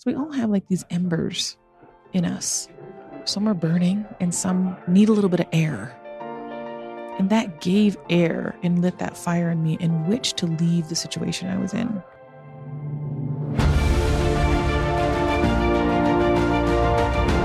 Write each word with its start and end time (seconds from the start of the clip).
So 0.00 0.10
we 0.10 0.16
all 0.16 0.32
have 0.32 0.48
like 0.48 0.66
these 0.66 0.86
embers 0.88 1.58
in 2.14 2.24
us. 2.24 2.68
Some 3.26 3.46
are 3.46 3.52
burning 3.52 4.06
and 4.18 4.34
some 4.34 4.74
need 4.88 5.10
a 5.10 5.12
little 5.12 5.28
bit 5.28 5.40
of 5.40 5.46
air. 5.52 5.94
And 7.18 7.28
that 7.28 7.60
gave 7.60 7.98
air 8.08 8.56
and 8.62 8.80
lit 8.80 8.98
that 8.98 9.14
fire 9.14 9.50
in 9.50 9.62
me 9.62 9.76
in 9.78 10.06
which 10.06 10.32
to 10.36 10.46
leave 10.46 10.88
the 10.88 10.94
situation 10.94 11.48
I 11.48 11.58
was 11.58 11.74
in. 11.74 12.02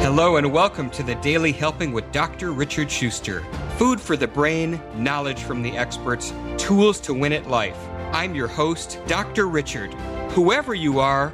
Hello 0.02 0.38
and 0.38 0.54
welcome 0.54 0.90
to 0.92 1.04
the 1.04 1.16
Daily 1.16 1.52
Helping 1.52 1.92
with 1.92 2.10
Dr. 2.14 2.54
Richard 2.54 2.90
Schuster. 2.90 3.42
Food 3.76 4.00
for 4.00 4.16
the 4.16 4.30
brain, 4.30 4.82
knowledge 4.96 5.42
from 5.42 5.62
the 5.62 5.76
experts, 5.76 6.32
tools 6.58 7.02
to 7.02 7.14
win 7.14 7.34
at 7.34 7.50
life. 7.50 7.78
I'm 8.14 8.34
your 8.34 8.48
host, 8.48 9.02
Dr. 9.08 9.50
Richard. 9.50 9.94
Whoever 10.32 10.74
you 10.74 11.00
are, 11.00 11.34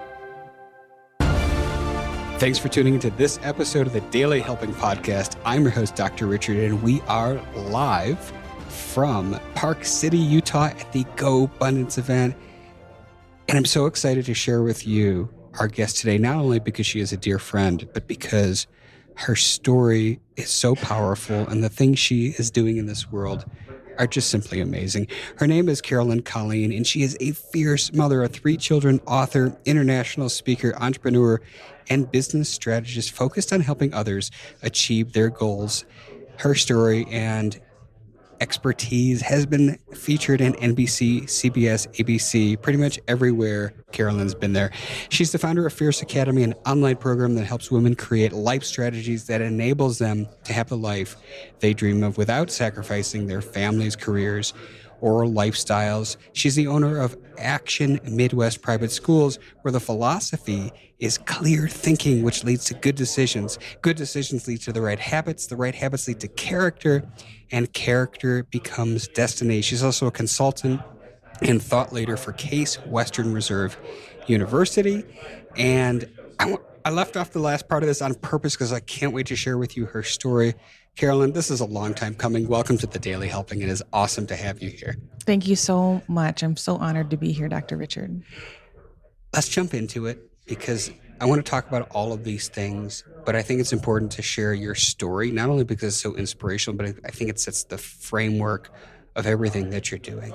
Thanks 2.41 2.57
for 2.57 2.69
tuning 2.69 2.95
into 2.95 3.11
this 3.11 3.39
episode 3.43 3.85
of 3.85 3.93
the 3.93 4.01
Daily 4.01 4.39
Helping 4.39 4.73
Podcast. 4.73 5.35
I'm 5.45 5.61
your 5.61 5.69
host, 5.69 5.95
Dr. 5.95 6.25
Richard, 6.25 6.57
and 6.57 6.81
we 6.81 6.99
are 7.01 7.35
live 7.53 8.17
from 8.67 9.39
Park 9.53 9.85
City, 9.85 10.17
Utah 10.17 10.69
at 10.69 10.91
the 10.91 11.03
GoBundance 11.17 11.99
event. 11.99 12.35
And 13.47 13.59
I'm 13.59 13.65
so 13.65 13.85
excited 13.85 14.25
to 14.25 14.33
share 14.33 14.63
with 14.63 14.87
you 14.87 15.29
our 15.59 15.67
guest 15.67 15.97
today, 15.97 16.17
not 16.17 16.37
only 16.37 16.57
because 16.57 16.87
she 16.87 16.99
is 16.99 17.13
a 17.13 17.17
dear 17.17 17.37
friend, 17.37 17.87
but 17.93 18.07
because 18.07 18.65
her 19.17 19.35
story 19.35 20.19
is 20.35 20.49
so 20.49 20.73
powerful 20.73 21.47
and 21.47 21.63
the 21.63 21.69
things 21.69 21.99
she 21.99 22.29
is 22.39 22.49
doing 22.49 22.77
in 22.77 22.87
this 22.87 23.11
world 23.11 23.45
are 23.99 24.07
just 24.07 24.31
simply 24.31 24.59
amazing. 24.59 25.05
Her 25.37 25.45
name 25.45 25.69
is 25.69 25.79
Carolyn 25.79 26.23
Colleen, 26.23 26.71
and 26.71 26.87
she 26.87 27.03
is 27.03 27.15
a 27.19 27.33
fierce 27.33 27.93
mother 27.93 28.23
of 28.23 28.31
three 28.31 28.57
children, 28.57 28.99
author, 29.05 29.55
international 29.65 30.29
speaker, 30.29 30.73
entrepreneur, 30.77 31.39
and 31.91 32.09
business 32.09 32.49
strategist 32.49 33.11
focused 33.11 33.51
on 33.51 33.59
helping 33.59 33.93
others 33.93 34.31
achieve 34.63 35.11
their 35.11 35.29
goals. 35.29 35.83
Her 36.37 36.55
story 36.55 37.05
and 37.11 37.59
expertise 38.39 39.21
has 39.21 39.45
been 39.45 39.77
featured 39.93 40.39
in 40.39 40.53
NBC, 40.53 41.23
CBS, 41.23 41.87
ABC, 41.97 42.59
pretty 42.61 42.79
much 42.79 42.97
everywhere 43.09 43.73
Carolyn's 43.91 44.33
been 44.33 44.53
there. 44.53 44.71
She's 45.09 45.33
the 45.33 45.37
founder 45.37 45.67
of 45.67 45.73
Fierce 45.73 46.01
Academy, 46.01 46.43
an 46.43 46.53
online 46.65 46.95
program 46.95 47.35
that 47.35 47.43
helps 47.43 47.69
women 47.69 47.93
create 47.95 48.31
life 48.31 48.63
strategies 48.63 49.27
that 49.27 49.41
enables 49.41 49.99
them 49.99 50.27
to 50.45 50.53
have 50.53 50.69
the 50.69 50.77
life 50.77 51.17
they 51.59 51.73
dream 51.73 52.03
of 52.03 52.17
without 52.17 52.49
sacrificing 52.49 53.27
their 53.27 53.41
families, 53.41 53.97
careers, 53.97 54.53
or 55.01 55.25
lifestyles. 55.25 56.15
She's 56.33 56.55
the 56.55 56.67
owner 56.67 56.99
of 56.99 57.17
Acton 57.37 57.99
Midwest 58.03 58.61
Private 58.61 58.91
Schools, 58.91 59.39
where 59.61 59.71
the 59.71 59.79
philosophy 59.79 60.71
is 60.99 61.17
clear 61.17 61.67
thinking, 61.67 62.23
which 62.23 62.43
leads 62.43 62.65
to 62.65 62.75
good 62.75 62.95
decisions. 62.95 63.57
Good 63.81 63.97
decisions 63.97 64.47
lead 64.47 64.61
to 64.61 64.71
the 64.71 64.81
right 64.81 64.99
habits. 64.99 65.47
The 65.47 65.55
right 65.55 65.75
habits 65.75 66.07
lead 66.07 66.19
to 66.21 66.27
character, 66.27 67.03
and 67.51 67.71
character 67.73 68.43
becomes 68.43 69.07
destiny. 69.07 69.61
She's 69.61 69.83
also 69.83 70.07
a 70.07 70.11
consultant 70.11 70.79
and 71.41 71.61
thought 71.61 71.91
leader 71.91 72.17
for 72.17 72.33
Case 72.33 72.75
Western 72.85 73.33
Reserve 73.33 73.77
University. 74.27 75.03
And 75.57 76.07
I, 76.39 76.55
I 76.85 76.91
left 76.91 77.17
off 77.17 77.31
the 77.31 77.39
last 77.39 77.67
part 77.67 77.83
of 77.83 77.87
this 77.87 78.01
on 78.01 78.13
purpose 78.15 78.55
because 78.55 78.71
I 78.71 78.79
can't 78.79 79.13
wait 79.13 79.27
to 79.27 79.35
share 79.35 79.57
with 79.57 79.75
you 79.75 79.85
her 79.87 80.03
story. 80.03 80.53
Carolyn, 80.95 81.31
this 81.31 81.49
is 81.49 81.61
a 81.61 81.65
long 81.65 81.93
time 81.93 82.13
coming. 82.13 82.47
Welcome 82.47 82.77
to 82.79 82.85
the 82.85 82.99
Daily 82.99 83.27
Helping. 83.27 83.61
It 83.61 83.69
is 83.69 83.81
awesome 83.91 84.27
to 84.27 84.35
have 84.35 84.61
you 84.61 84.69
here. 84.69 84.97
Thank 85.23 85.47
you 85.47 85.55
so 85.55 86.01
much. 86.07 86.43
I'm 86.43 86.57
so 86.57 86.75
honored 86.75 87.09
to 87.11 87.17
be 87.17 87.31
here, 87.31 87.47
Dr. 87.47 87.77
Richard. 87.77 88.21
Let's 89.33 89.47
jump 89.47 89.73
into 89.73 90.05
it 90.05 90.29
because 90.45 90.91
I 91.19 91.25
want 91.25 91.43
to 91.43 91.49
talk 91.49 91.67
about 91.67 91.89
all 91.91 92.13
of 92.13 92.23
these 92.23 92.49
things, 92.49 93.03
but 93.25 93.35
I 93.35 93.41
think 93.41 93.61
it's 93.61 93.73
important 93.73 94.11
to 94.13 94.21
share 94.21 94.53
your 94.53 94.75
story, 94.75 95.31
not 95.31 95.49
only 95.49 95.63
because 95.63 95.93
it's 95.93 95.97
so 95.97 96.15
inspirational, 96.15 96.77
but 96.77 96.87
I 97.05 97.09
think 97.09 97.29
it 97.29 97.39
sets 97.39 97.63
the 97.63 97.77
framework 97.77 98.71
of 99.15 99.25
everything 99.25 99.69
that 99.69 99.89
you're 99.89 99.99
doing. 99.99 100.33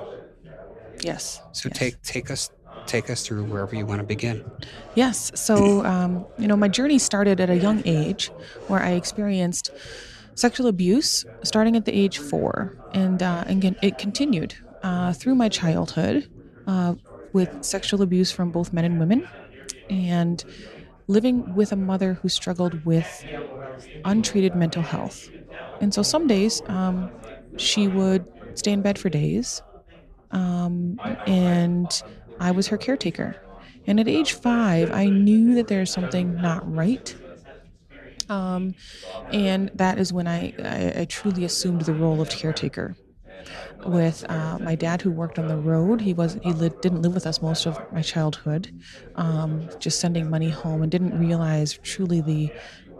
Yes. 1.02 1.42
So 1.52 1.68
yes. 1.68 1.78
take 1.78 2.02
take 2.02 2.30
us 2.30 2.50
take 2.86 3.10
us 3.10 3.26
through 3.26 3.44
wherever 3.44 3.76
you 3.76 3.84
want 3.84 4.00
to 4.00 4.06
begin. 4.06 4.50
Yes. 4.94 5.30
So 5.34 5.84
um, 5.84 6.24
you 6.38 6.48
know, 6.48 6.56
my 6.56 6.68
journey 6.68 6.98
started 6.98 7.40
at 7.40 7.50
a 7.50 7.56
young 7.56 7.82
age, 7.84 8.28
where 8.68 8.80
I 8.80 8.92
experienced 8.92 9.70
sexual 10.36 10.68
abuse 10.68 11.24
starting 11.42 11.74
at 11.76 11.84
the 11.84 11.96
age 11.96 12.18
four, 12.18 12.76
and 12.94 13.22
uh, 13.22 13.42
and 13.48 13.76
it 13.82 13.98
continued 13.98 14.54
uh, 14.82 15.12
through 15.12 15.34
my 15.34 15.48
childhood 15.48 16.28
uh, 16.68 16.94
with 17.32 17.64
sexual 17.64 18.02
abuse 18.02 18.30
from 18.30 18.52
both 18.52 18.72
men 18.72 18.84
and 18.84 19.00
women, 19.00 19.28
and 19.90 20.44
living 21.08 21.54
with 21.54 21.72
a 21.72 21.76
mother 21.76 22.14
who 22.14 22.28
struggled 22.28 22.84
with 22.84 23.24
untreated 24.04 24.54
mental 24.54 24.82
health. 24.82 25.28
And 25.80 25.92
so 25.92 26.02
some 26.02 26.26
days 26.26 26.62
um, 26.66 27.10
she 27.56 27.88
would 27.88 28.24
stay 28.54 28.72
in 28.72 28.82
bed 28.82 28.98
for 28.98 29.08
days, 29.08 29.62
um, 30.30 31.00
and 31.26 31.90
I 32.38 32.50
was 32.52 32.68
her 32.68 32.76
caretaker. 32.76 33.36
And 33.88 34.00
at 34.00 34.08
age 34.08 34.32
five, 34.32 34.90
I 34.90 35.06
knew 35.06 35.54
that 35.54 35.68
there's 35.68 35.92
something 35.92 36.34
not 36.42 36.70
right 36.70 37.14
um, 38.28 38.74
and 39.32 39.70
that 39.74 39.98
is 39.98 40.12
when 40.12 40.26
I, 40.26 40.54
I, 40.58 41.00
I, 41.00 41.04
truly 41.04 41.44
assumed 41.44 41.82
the 41.82 41.92
role 41.92 42.20
of 42.20 42.30
caretaker. 42.30 42.96
With 43.86 44.24
uh, 44.28 44.58
my 44.58 44.74
dad, 44.74 45.02
who 45.02 45.10
worked 45.10 45.38
on 45.38 45.46
the 45.46 45.56
road, 45.56 46.00
he 46.00 46.12
was 46.12 46.38
he 46.42 46.52
didn't 46.52 47.02
live 47.02 47.14
with 47.14 47.26
us 47.26 47.40
most 47.40 47.66
of 47.66 47.78
my 47.92 48.02
childhood, 48.02 48.72
um, 49.14 49.68
just 49.78 50.00
sending 50.00 50.28
money 50.28 50.50
home, 50.50 50.82
and 50.82 50.90
didn't 50.90 51.16
realize 51.18 51.78
truly 51.82 52.20
the 52.20 52.50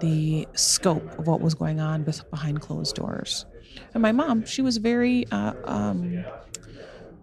the 0.01 0.47
scope 0.55 1.19
of 1.19 1.27
what 1.27 1.41
was 1.41 1.55
going 1.55 1.81
on 1.81 2.05
behind 2.31 2.61
closed 2.61 2.95
doors. 2.95 3.47
And 3.95 4.03
my 4.03 4.13
mom, 4.13 4.45
she 4.45 4.63
was 4.63 4.77
very, 4.77 5.27
uh, 5.31 5.55
um, 5.65 6.25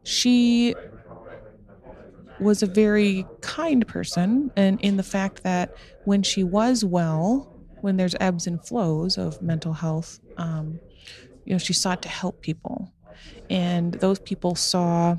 she 0.03 0.75
was 2.39 2.63
a 2.63 2.67
very 2.67 3.25
kind 3.41 3.87
person, 3.87 4.51
and 4.55 4.81
in 4.81 4.97
the 4.97 5.03
fact 5.03 5.43
that 5.43 5.75
when 6.05 6.23
she 6.23 6.43
was 6.43 6.83
well, 6.83 7.52
when 7.83 7.97
there's 7.97 8.15
ebbs 8.21 8.47
and 8.47 8.65
flows 8.65 9.17
of 9.17 9.41
mental 9.41 9.73
health, 9.73 10.21
um, 10.37 10.79
you 11.43 11.51
know, 11.51 11.57
she 11.57 11.73
sought 11.73 12.01
to 12.01 12.07
help 12.07 12.41
people. 12.41 12.89
And 13.49 13.95
those 13.95 14.19
people 14.19 14.55
saw, 14.55 15.17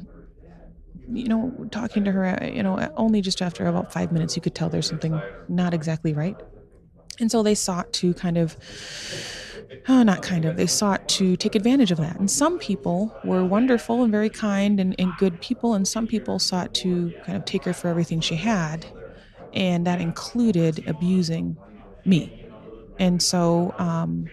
you 1.12 1.28
know, 1.28 1.68
talking 1.70 2.04
to 2.04 2.10
her, 2.12 2.38
you 2.42 2.62
know, 2.62 2.90
only 2.96 3.20
just 3.20 3.42
after 3.42 3.66
about 3.66 3.92
five 3.92 4.12
minutes, 4.12 4.34
you 4.34 4.40
could 4.40 4.54
tell 4.54 4.70
there's 4.70 4.88
something 4.88 5.20
not 5.46 5.74
exactly 5.74 6.14
right. 6.14 6.36
And 7.20 7.30
so 7.30 7.42
they 7.42 7.54
sought 7.54 7.92
to 7.94 8.14
kind 8.14 8.38
of, 8.38 8.56
oh, 9.86 10.02
not 10.02 10.22
kind 10.22 10.46
of, 10.46 10.56
they 10.56 10.66
sought 10.66 11.06
to 11.10 11.36
take 11.36 11.54
advantage 11.54 11.90
of 11.90 11.98
that. 11.98 12.18
And 12.18 12.30
some 12.30 12.58
people 12.58 13.14
were 13.24 13.44
wonderful 13.44 14.02
and 14.02 14.10
very 14.10 14.30
kind 14.30 14.80
and, 14.80 14.94
and 14.98 15.12
good 15.18 15.38
people, 15.42 15.74
and 15.74 15.86
some 15.86 16.06
people 16.06 16.38
sought 16.38 16.72
to 16.76 17.12
kind 17.26 17.36
of 17.36 17.44
take 17.44 17.64
her 17.64 17.74
for 17.74 17.88
everything 17.88 18.20
she 18.20 18.36
had. 18.36 18.86
And 19.52 19.86
that 19.86 20.00
included 20.00 20.82
abusing 20.88 21.58
me 22.06 22.43
and 22.98 23.22
so 23.22 23.74
um, 23.78 24.26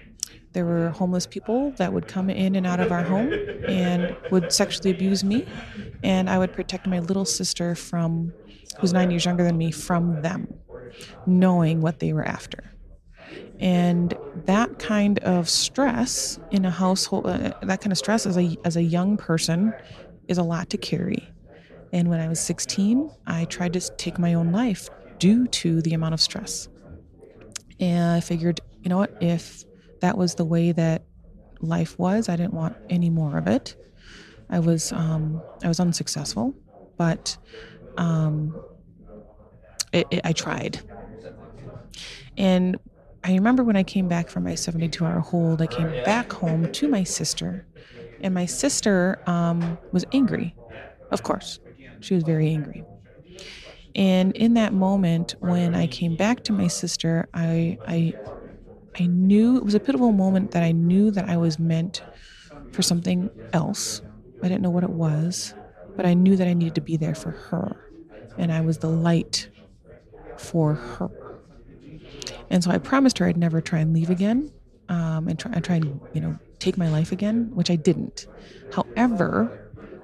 there 0.54 0.66
were 0.66 0.90
homeless 0.90 1.26
people 1.26 1.72
that 1.78 1.94
would 1.94 2.08
come 2.08 2.30
in 2.30 2.56
and 2.56 2.68
out 2.68 2.80
of 2.80 2.92
our 2.92 3.04
home 3.04 3.32
and 3.68 4.16
would 4.32 4.52
sexually 4.52 4.92
abuse 4.92 5.24
me. 5.24 5.46
And 6.04 6.30
I 6.30 6.38
would 6.38 6.54
protect 6.54 6.88
my 6.88 7.00
little 7.00 7.26
sister 7.26 7.74
from, 7.76 8.34
who's 8.80 8.92
nine 8.92 9.12
years 9.12 9.26
younger 9.26 9.44
than 9.44 9.58
me, 9.58 9.72
from 9.72 10.22
them, 10.22 10.54
knowing 11.26 11.82
what 11.82 12.00
they 12.00 12.12
were 12.12 12.26
after. 12.26 12.74
And 13.60 14.18
that 14.46 14.80
kind 14.80 15.20
of 15.20 15.48
stress 15.48 16.40
in 16.50 16.66
a 16.66 16.72
household, 16.72 17.28
uh, 17.28 17.54
that 17.62 17.80
kind 17.80 17.92
of 17.92 17.98
stress 17.98 18.26
as 18.26 18.38
a, 18.38 18.58
as 18.66 18.76
a 18.76 18.84
young 18.84 19.16
person 19.16 19.74
is 20.28 20.38
a 20.38 20.44
lot 20.44 20.70
to 20.72 20.78
carry. 20.78 21.30
And 21.94 22.10
when 22.10 22.20
I 22.20 22.28
was 22.28 22.40
16, 22.40 23.10
I 23.28 23.46
tried 23.46 23.74
to 23.74 23.80
take 23.98 24.18
my 24.18 24.34
own 24.34 24.52
life 24.52 24.90
due 25.20 25.48
to 25.48 25.82
the 25.82 25.94
amount 25.94 26.14
of 26.14 26.22
stress. 26.22 26.68
And 27.82 28.14
I 28.14 28.22
figured, 28.22 28.62
you 28.84 28.90
know 28.90 29.00
what, 29.00 29.16
if 29.22 29.66
that 30.02 30.18
was 30.18 30.36
the 30.36 30.46
way 30.46 30.74
that 30.74 31.06
life 31.62 32.00
was, 32.00 32.30
I 32.30 32.38
didn't 32.38 32.54
want 32.56 32.78
any 32.90 33.12
more 33.12 33.38
of 33.40 33.48
it. 33.48 33.78
I 34.50 34.60
was 34.60 34.94
um, 34.94 35.44
I 35.64 35.70
was 35.70 35.80
unsuccessful, 35.82 36.56
but 36.98 37.38
um, 37.98 38.62
it, 39.94 40.08
it, 40.12 40.22
I 40.26 40.34
tried, 40.34 40.82
And 42.38 42.78
I 43.24 43.34
remember 43.34 43.64
when 43.64 43.76
I 43.76 43.84
came 43.84 44.08
back 44.08 44.30
from 44.30 44.44
my 44.44 44.56
72 44.56 45.06
hour 45.06 45.20
hold, 45.20 45.62
I 45.62 45.68
came 45.68 45.94
back 46.04 46.32
home 46.34 46.68
to 46.70 46.88
my 46.88 47.04
sister, 47.04 47.68
and 48.20 48.34
my 48.34 48.46
sister 48.46 49.22
um, 49.28 49.80
was 49.92 50.06
angry. 50.14 50.58
Of 51.12 51.24
course, 51.24 51.60
she 52.02 52.16
was 52.16 52.24
very 52.24 52.50
angry. 52.50 52.86
And 53.96 54.36
in 54.36 54.54
that 54.54 54.74
moment, 54.74 55.36
when 55.40 55.76
I 55.76 55.88
came 55.88 56.16
back 56.16 56.44
to 56.46 56.54
my 56.54 56.68
sister, 56.68 57.28
I, 57.34 57.78
I, 57.88 58.14
I 59.00 59.06
knew 59.08 59.58
it 59.58 59.66
was 59.66 59.76
a 59.76 59.80
pivotal 59.80 60.12
moment 60.12 60.52
that 60.52 60.64
I 60.64 60.72
knew 60.72 61.12
that 61.12 61.30
I 61.30 61.38
was 61.38 61.60
meant 61.60 62.02
for 62.72 62.82
something 62.82 63.30
else. 63.54 64.02
I 64.42 64.48
didn't 64.48 64.62
know 64.62 64.70
what 64.70 64.84
it 64.84 64.90
was, 64.90 65.54
but 65.96 66.06
I 66.06 66.14
knew 66.14 66.36
that 66.38 66.48
I 66.48 66.54
needed 66.54 66.76
to 66.76 66.82
be 66.82 66.98
there 66.98 67.16
for 67.16 67.32
her. 67.32 67.76
And 68.38 68.52
I 68.52 68.62
was 68.62 68.78
the 68.78 68.90
light 68.90 69.50
for 70.38 70.74
her. 70.74 71.10
And 72.50 72.64
so 72.64 72.72
I 72.72 72.78
promised 72.78 73.18
her 73.20 73.28
I'd 73.28 73.38
never 73.38 73.62
try 73.62 73.80
and 73.80 73.94
leave 73.94 74.10
again 74.10 74.52
um, 74.90 75.28
and 75.28 75.38
try, 75.38 75.52
try 75.60 75.76
and, 75.78 76.00
you 76.14 76.22
know, 76.22 76.38
take 76.60 76.78
my 76.78 76.90
life 76.90 77.12
again, 77.12 77.50
which 77.54 77.70
I 77.70 77.76
didn't. 77.76 78.28
However, 78.74 79.61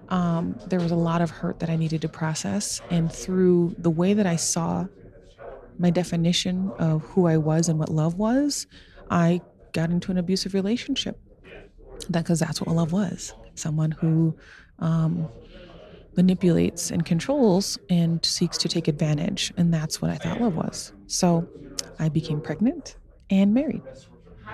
um, 0.09 0.57
there 0.67 0.79
was 0.79 0.91
a 0.91 0.95
lot 0.95 1.21
of 1.21 1.29
hurt 1.29 1.59
that 1.59 1.69
I 1.69 1.75
needed 1.75 2.01
to 2.01 2.09
process. 2.09 2.81
And 2.89 3.11
through 3.11 3.75
the 3.77 3.89
way 3.89 4.13
that 4.13 4.25
I 4.25 4.35
saw 4.35 4.85
my 5.79 5.89
definition 5.89 6.71
of 6.79 7.03
who 7.03 7.27
I 7.27 7.37
was 7.37 7.69
and 7.69 7.77
what 7.77 7.89
love 7.89 8.15
was, 8.15 8.67
I 9.09 9.41
got 9.73 9.89
into 9.89 10.11
an 10.11 10.17
abusive 10.17 10.53
relationship. 10.53 11.19
That 12.09 12.23
because 12.23 12.39
that's 12.39 12.61
what 12.61 12.75
love 12.75 12.93
was. 12.93 13.33
Someone 13.55 13.91
who 13.91 14.35
um, 14.79 15.27
manipulates 16.15 16.91
and 16.91 17.05
controls 17.05 17.77
and 17.89 18.23
seeks 18.23 18.57
to 18.59 18.69
take 18.69 18.87
advantage, 18.87 19.51
and 19.57 19.73
that's 19.73 20.01
what 20.01 20.11
I 20.11 20.15
thought 20.15 20.39
love 20.39 20.55
was. 20.55 20.93
So, 21.07 21.47
I 21.99 22.09
became 22.09 22.39
pregnant 22.39 22.95
and 23.31 23.53
married, 23.53 23.81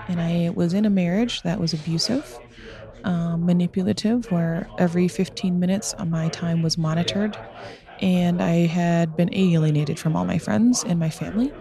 and 0.08 0.20
I 0.20 0.50
was 0.54 0.72
in 0.72 0.86
a 0.86 0.90
marriage 0.90 1.42
that 1.42 1.60
was 1.60 1.74
abusive 1.74 2.38
um, 3.04 3.46
manipulative, 3.46 4.30
where 4.30 4.68
every 4.78 5.08
15 5.08 5.58
minutes 5.58 5.94
my 6.06 6.28
time 6.28 6.62
was 6.62 6.76
monitored, 6.76 7.36
and 8.00 8.42
I 8.42 8.66
had 8.66 9.16
been 9.16 9.30
alienated 9.32 9.98
from 9.98 10.16
all 10.16 10.24
my 10.24 10.38
friends 10.38 10.84
and 10.84 10.98
my 10.98 11.10
family. 11.10 11.52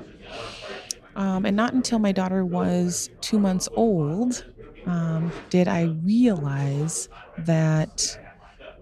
Um, 1.16 1.46
and 1.46 1.56
not 1.56 1.74
until 1.74 2.00
my 2.00 2.12
daughter 2.12 2.44
was 2.44 3.10
two 3.22 3.38
months 3.38 3.70
old 3.76 4.44
um, 4.86 5.32
did 5.50 5.68
I 5.68 5.84
realize 5.84 7.10
that 7.40 8.20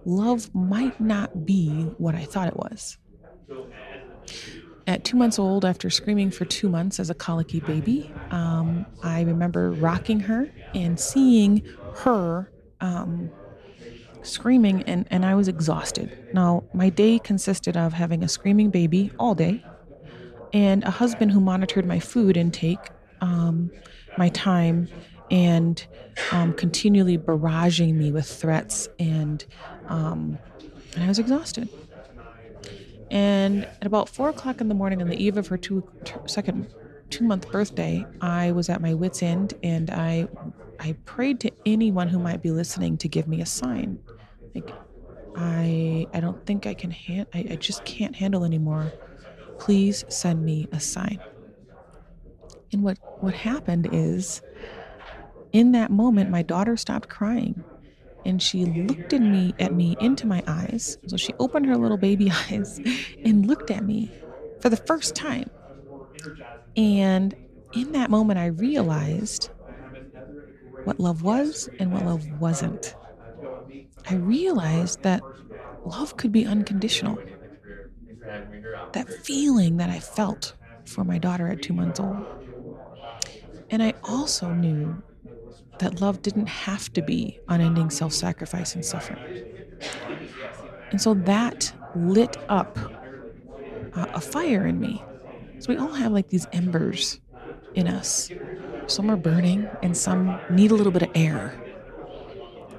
love 0.04 0.52
might 0.54 1.00
not 1.00 1.46
be 1.46 1.84
what 1.98 2.14
I 2.14 2.24
thought 2.24 2.48
it 2.48 2.56
was. 2.56 2.98
At 4.86 5.04
two 5.04 5.16
months 5.16 5.38
old, 5.38 5.64
after 5.64 5.90
screaming 5.90 6.30
for 6.30 6.44
two 6.44 6.68
months 6.68 6.98
as 6.98 7.08
a 7.08 7.14
colicky 7.14 7.60
baby, 7.60 8.12
um, 8.30 8.84
I 9.02 9.22
remember 9.22 9.70
rocking 9.70 10.18
her 10.20 10.50
and 10.74 10.98
seeing 10.98 11.62
her 11.98 12.50
um, 12.82 13.30
screaming, 14.22 14.82
and, 14.82 15.06
and 15.10 15.24
I 15.24 15.34
was 15.34 15.48
exhausted. 15.48 16.28
Now, 16.34 16.64
my 16.74 16.90
day 16.90 17.18
consisted 17.18 17.76
of 17.76 17.94
having 17.94 18.22
a 18.22 18.28
screaming 18.28 18.70
baby 18.70 19.10
all 19.18 19.34
day 19.34 19.64
and 20.52 20.84
a 20.84 20.90
husband 20.90 21.32
who 21.32 21.40
monitored 21.40 21.86
my 21.86 21.98
food 21.98 22.36
intake, 22.36 22.90
um, 23.22 23.70
my 24.18 24.28
time, 24.28 24.88
and 25.30 25.86
um, 26.30 26.52
continually 26.52 27.16
barraging 27.16 27.94
me 27.94 28.12
with 28.12 28.26
threats, 28.26 28.88
and, 28.98 29.46
um, 29.88 30.38
and 30.94 31.04
I 31.04 31.08
was 31.08 31.18
exhausted. 31.18 31.70
And 33.10 33.64
at 33.64 33.86
about 33.86 34.08
four 34.08 34.28
o'clock 34.28 34.60
in 34.60 34.68
the 34.68 34.74
morning, 34.74 35.00
on 35.00 35.08
the 35.08 35.22
eve 35.22 35.36
of 35.36 35.46
her 35.48 35.56
two, 35.56 35.88
second 36.26 36.66
two 37.12 37.24
month 37.24 37.50
birthday, 37.52 38.06
I 38.20 38.52
was 38.52 38.68
at 38.70 38.80
my 38.80 38.94
wits' 38.94 39.22
end 39.22 39.54
and 39.62 39.90
I 39.90 40.28
I 40.82 40.94
prayed 41.04 41.38
to 41.40 41.52
anyone 41.64 42.08
who 42.08 42.18
might 42.18 42.42
be 42.42 42.50
listening 42.50 42.98
to 42.98 43.08
give 43.08 43.28
me 43.28 43.40
a 43.40 43.46
sign. 43.46 44.00
Like, 44.52 44.68
I 45.36 46.08
I 46.12 46.18
don't 46.18 46.44
think 46.44 46.66
I 46.66 46.74
can 46.74 46.90
hand 46.90 47.28
I, 47.32 47.46
I 47.50 47.56
just 47.56 47.84
can't 47.84 48.16
handle 48.16 48.44
anymore. 48.44 48.92
Please 49.60 50.04
send 50.08 50.44
me 50.44 50.66
a 50.72 50.80
sign. 50.80 51.20
And 52.72 52.82
what 52.82 52.98
what 53.20 53.32
happened 53.32 53.88
is 53.92 54.42
in 55.52 55.70
that 55.72 55.92
moment 55.92 56.30
my 56.30 56.42
daughter 56.42 56.76
stopped 56.76 57.08
crying 57.08 57.62
and 58.24 58.42
she 58.42 58.64
looked 58.64 59.12
at 59.12 59.22
me 59.22 59.54
at 59.60 59.72
me 59.72 59.96
into 60.00 60.26
my 60.26 60.42
eyes. 60.48 60.98
So 61.06 61.16
she 61.16 61.32
opened 61.38 61.66
her 61.66 61.76
little 61.76 61.96
baby 61.96 62.28
eyes 62.50 62.80
and 63.24 63.46
looked 63.46 63.70
at 63.70 63.84
me 63.84 64.10
for 64.60 64.68
the 64.68 64.76
first 64.76 65.14
time. 65.14 65.48
And 66.76 67.36
in 67.72 67.92
that 67.92 68.10
moment 68.10 68.40
I 68.40 68.46
realized 68.46 69.50
what 70.84 71.00
love 71.00 71.22
was 71.22 71.68
and 71.78 71.92
what 71.92 72.04
love 72.04 72.26
wasn't. 72.40 72.94
I 74.08 74.14
realized 74.14 75.02
that 75.02 75.22
love 75.84 76.16
could 76.16 76.32
be 76.32 76.44
unconditional. 76.44 77.18
That 78.92 79.12
feeling 79.12 79.76
that 79.78 79.90
I 79.90 80.00
felt 80.00 80.54
for 80.84 81.04
my 81.04 81.18
daughter 81.18 81.48
at 81.48 81.62
two 81.62 81.72
months 81.72 82.00
old. 82.00 82.24
And 83.70 83.82
I 83.82 83.94
also 84.04 84.50
knew 84.52 85.02
that 85.78 86.00
love 86.00 86.22
didn't 86.22 86.48
have 86.48 86.92
to 86.92 87.02
be 87.02 87.38
unending 87.48 87.90
self 87.90 88.12
sacrifice 88.12 88.74
and 88.74 88.84
suffering. 88.84 89.44
And 90.90 91.00
so 91.00 91.14
that 91.14 91.72
lit 91.94 92.36
up 92.48 92.78
uh, 93.94 94.06
a 94.14 94.20
fire 94.20 94.66
in 94.66 94.78
me. 94.78 95.02
So 95.58 95.72
we 95.72 95.78
all 95.78 95.92
have 95.92 96.12
like 96.12 96.28
these 96.28 96.46
embers 96.52 97.20
in 97.74 97.88
us 97.88 98.30
some 98.92 99.10
are 99.10 99.16
burning, 99.16 99.68
and 99.82 99.96
some 99.96 100.38
need 100.50 100.70
a 100.70 100.74
little 100.74 100.92
bit 100.92 101.02
of 101.02 101.10
air. 101.14 101.58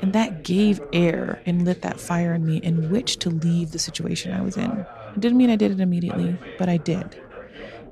And 0.01 0.13
that 0.13 0.43
gave 0.43 0.81
air 0.91 1.41
and 1.45 1.63
lit 1.63 1.81
that 1.81 1.99
fire 1.99 2.33
in 2.33 2.45
me 2.45 2.57
in 2.57 2.89
which 2.89 3.19
to 3.19 3.29
leave 3.29 3.71
the 3.71 3.79
situation 3.79 4.33
I 4.33 4.41
was 4.41 4.57
in. 4.57 4.85
It 5.15 5.19
didn't 5.19 5.37
mean 5.37 5.49
I 5.49 5.55
did 5.55 5.71
it 5.71 5.79
immediately, 5.79 6.37
but 6.57 6.67
I 6.69 6.77
did. 6.77 7.21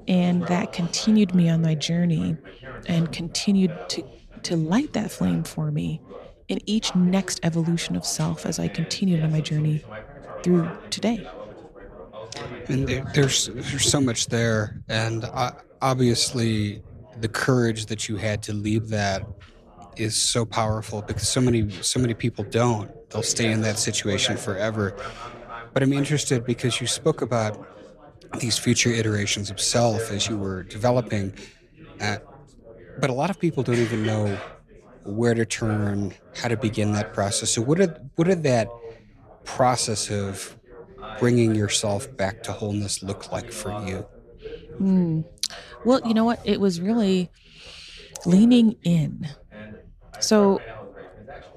And 0.08 0.46
that 0.48 0.74
continued 0.74 1.34
me 1.34 1.50
on 1.50 1.62
my 1.62 1.76
journey 1.76 2.38
and 2.88 3.12
continued 3.12 3.72
to, 3.90 4.04
to 4.44 4.56
light 4.56 4.94
that 4.94 5.12
flame 5.12 5.44
for 5.44 5.72
me 5.72 6.02
in 6.48 6.60
each 6.66 6.94
next 6.96 7.40
evolution 7.44 7.96
of 7.96 8.06
self 8.06 8.46
as 8.46 8.60
I 8.60 8.68
continued 8.68 9.24
on 9.24 9.32
my 9.32 9.40
journey 9.42 9.84
through 10.44 10.70
today. 10.90 11.26
And 12.68 12.88
there's 13.14 13.48
there's 13.48 13.90
so 13.90 14.00
much 14.00 14.28
there, 14.28 14.82
and 14.88 15.26
uh, 15.26 15.52
obviously 15.82 16.82
the 17.20 17.28
courage 17.28 17.88
that 17.88 18.08
you 18.08 18.18
had 18.18 18.42
to 18.44 18.54
leave 18.54 18.90
that 18.90 19.24
is 19.98 20.16
so 20.16 20.46
powerful 20.46 21.02
because 21.02 21.28
so 21.28 21.42
many 21.42 21.70
so 21.82 22.00
many 22.00 22.14
people 22.14 22.44
don't. 22.46 22.90
They'll 23.10 23.24
stay 23.24 23.52
in 23.52 23.62
that 23.62 23.78
situation 23.78 24.38
forever. 24.38 24.96
But 25.74 25.84
I'm 25.84 25.94
interested 25.94 26.46
because 26.46 26.82
you 26.82 26.88
spoke 26.88 27.22
about 27.22 27.68
these 28.40 28.58
future 28.58 28.90
iterations 28.90 29.50
of 29.50 29.60
self 29.60 30.12
as 30.12 30.28
you 30.28 30.38
were 30.38 30.64
developing. 30.64 31.34
Uh, 32.00 32.18
but 33.00 33.10
a 33.10 33.14
lot 33.14 33.30
of 33.30 33.40
people 33.40 33.64
don't 33.64 33.78
even 33.78 34.06
know 34.06 34.38
where 35.04 35.34
to 35.34 35.46
turn, 35.46 36.14
how 36.36 36.48
to 36.48 36.58
begin 36.58 36.94
that 36.94 37.14
process. 37.14 37.52
So 37.52 37.62
what 37.62 37.78
did 37.78 38.10
what 38.16 38.28
did 38.28 38.44
that 38.44 38.70
process 39.44 40.10
of 40.10 40.58
bringing 41.20 41.56
yourself 41.56 42.16
back 42.16 42.44
to 42.44 42.52
wholeness 42.52 43.04
look 43.04 43.32
like 43.32 43.52
for 43.52 43.72
you? 43.88 44.06
Mm. 44.80 45.26
Well, 45.84 46.02
you 46.04 46.14
know 46.14 46.26
what? 46.26 46.40
It 46.44 46.60
was 46.60 46.82
really 46.82 47.32
leaning 48.26 48.76
in. 48.84 49.28
So, 50.20 50.66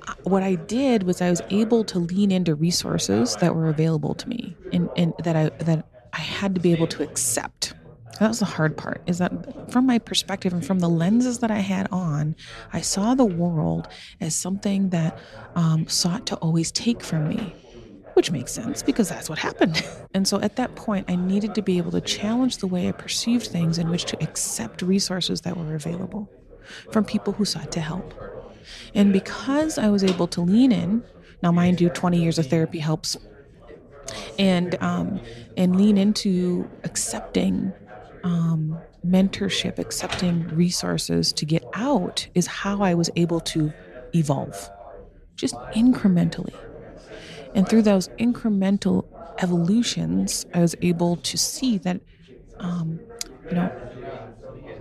uh, 0.06 0.14
what 0.24 0.42
I 0.42 0.56
did 0.56 1.02
was 1.02 1.20
I 1.20 1.30
was 1.30 1.42
able 1.50 1.84
to 1.86 1.98
lean 1.98 2.30
into 2.30 2.54
resources 2.54 3.36
that 3.36 3.54
were 3.54 3.68
available 3.68 4.14
to 4.16 4.28
me 4.28 4.58
and, 4.72 4.90
and 4.96 5.14
that 5.22 5.36
I 5.36 5.50
that 5.60 5.84
I 6.12 6.20
had 6.20 6.54
to 6.54 6.60
be 6.60 6.72
able 6.72 6.86
to 6.88 7.02
accept. 7.02 7.74
That 8.20 8.28
was 8.28 8.38
the 8.38 8.44
hard 8.44 8.76
part, 8.76 9.02
is 9.06 9.18
that 9.18 9.32
from 9.70 9.86
my 9.86 9.98
perspective 9.98 10.52
and 10.52 10.64
from 10.64 10.78
the 10.78 10.88
lenses 10.88 11.40
that 11.40 11.50
I 11.50 11.58
had 11.58 11.88
on, 11.90 12.36
I 12.72 12.80
saw 12.80 13.14
the 13.14 13.24
world 13.24 13.88
as 14.20 14.36
something 14.36 14.90
that 14.90 15.14
um, 15.56 15.86
sought 15.88 16.26
to 16.26 16.36
always 16.36 16.70
take 16.70 17.02
from 17.02 17.26
me 17.26 17.56
which 18.14 18.30
makes 18.30 18.52
sense 18.52 18.82
because 18.82 19.08
that's 19.08 19.28
what 19.28 19.38
happened. 19.38 19.86
And 20.14 20.28
so 20.28 20.40
at 20.40 20.54
that 20.56 20.76
point, 20.76 21.06
I 21.10 21.16
needed 21.16 21.56
to 21.56 21.62
be 21.62 21.76
able 21.76 21.90
to 21.90 22.00
challenge 22.00 22.58
the 22.58 22.68
way 22.68 22.88
I 22.88 22.92
perceived 22.92 23.48
things 23.48 23.78
in 23.78 23.90
which 23.90 24.04
to 24.04 24.22
accept 24.22 24.80
resources 24.80 25.40
that 25.40 25.56
were 25.56 25.74
available 25.74 26.30
from 26.92 27.04
people 27.04 27.32
who 27.32 27.44
sought 27.44 27.72
to 27.72 27.80
help. 27.80 28.14
And 28.94 29.12
because 29.12 29.76
I 29.76 29.88
was 29.88 30.04
able 30.04 30.28
to 30.28 30.40
lean 30.40 30.70
in, 30.70 31.02
now 31.42 31.50
mind 31.50 31.80
you, 31.80 31.88
20 31.88 32.22
years 32.22 32.38
of 32.38 32.46
therapy 32.46 32.78
helps, 32.78 33.16
and 34.38 34.80
um, 34.80 35.20
and 35.56 35.76
lean 35.76 35.98
into 35.98 36.68
accepting 36.84 37.72
um, 38.22 38.78
mentorship, 39.06 39.78
accepting 39.78 40.48
resources 40.48 41.32
to 41.32 41.44
get 41.44 41.64
out 41.74 42.26
is 42.34 42.46
how 42.46 42.82
I 42.82 42.94
was 42.94 43.10
able 43.16 43.40
to 43.40 43.72
evolve, 44.14 44.70
just 45.36 45.54
incrementally. 45.74 46.54
And 47.54 47.68
through 47.68 47.82
those 47.82 48.08
incremental 48.20 49.04
evolutions, 49.40 50.44
I 50.54 50.60
was 50.60 50.74
able 50.82 51.16
to 51.18 51.38
see 51.38 51.78
that, 51.78 52.00
um, 52.60 53.00
you 53.48 53.56
know, 53.56 53.72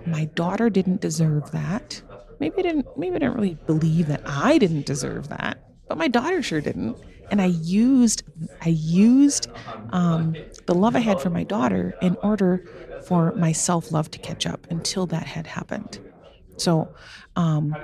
my 0.04 0.26
daughter 0.34 0.70
didn't 0.70 1.00
deserve 1.00 1.50
that. 1.52 2.02
Maybe 2.40 2.54
I 2.58 2.62
didn't 2.62 2.86
maybe 2.96 3.16
I 3.16 3.18
didn't 3.20 3.34
really 3.34 3.58
believe 3.66 4.06
that 4.08 4.20
I 4.26 4.58
didn't 4.58 4.86
deserve 4.86 5.28
that, 5.28 5.58
but 5.88 5.98
my 5.98 6.08
daughter 6.08 6.42
sure 6.42 6.60
didn't. 6.60 6.98
And 7.30 7.40
I 7.40 7.46
used 7.46 8.22
I 8.60 8.70
used 8.70 9.48
um, 9.90 10.38
the 10.66 10.74
love 10.74 10.96
I 10.96 11.00
had 11.00 11.20
for 11.20 11.30
my 11.30 11.44
daughter 11.44 11.94
in 12.00 12.16
order 12.22 12.62
for 13.00 13.32
my 13.36 13.52
self 13.52 13.90
love 13.92 14.10
to 14.12 14.18
catch 14.18 14.46
up 14.46 14.66
until 14.70 15.06
that 15.06 15.26
had 15.26 15.46
happened. 15.46 16.00
So 16.58 16.92
um, 17.36 17.78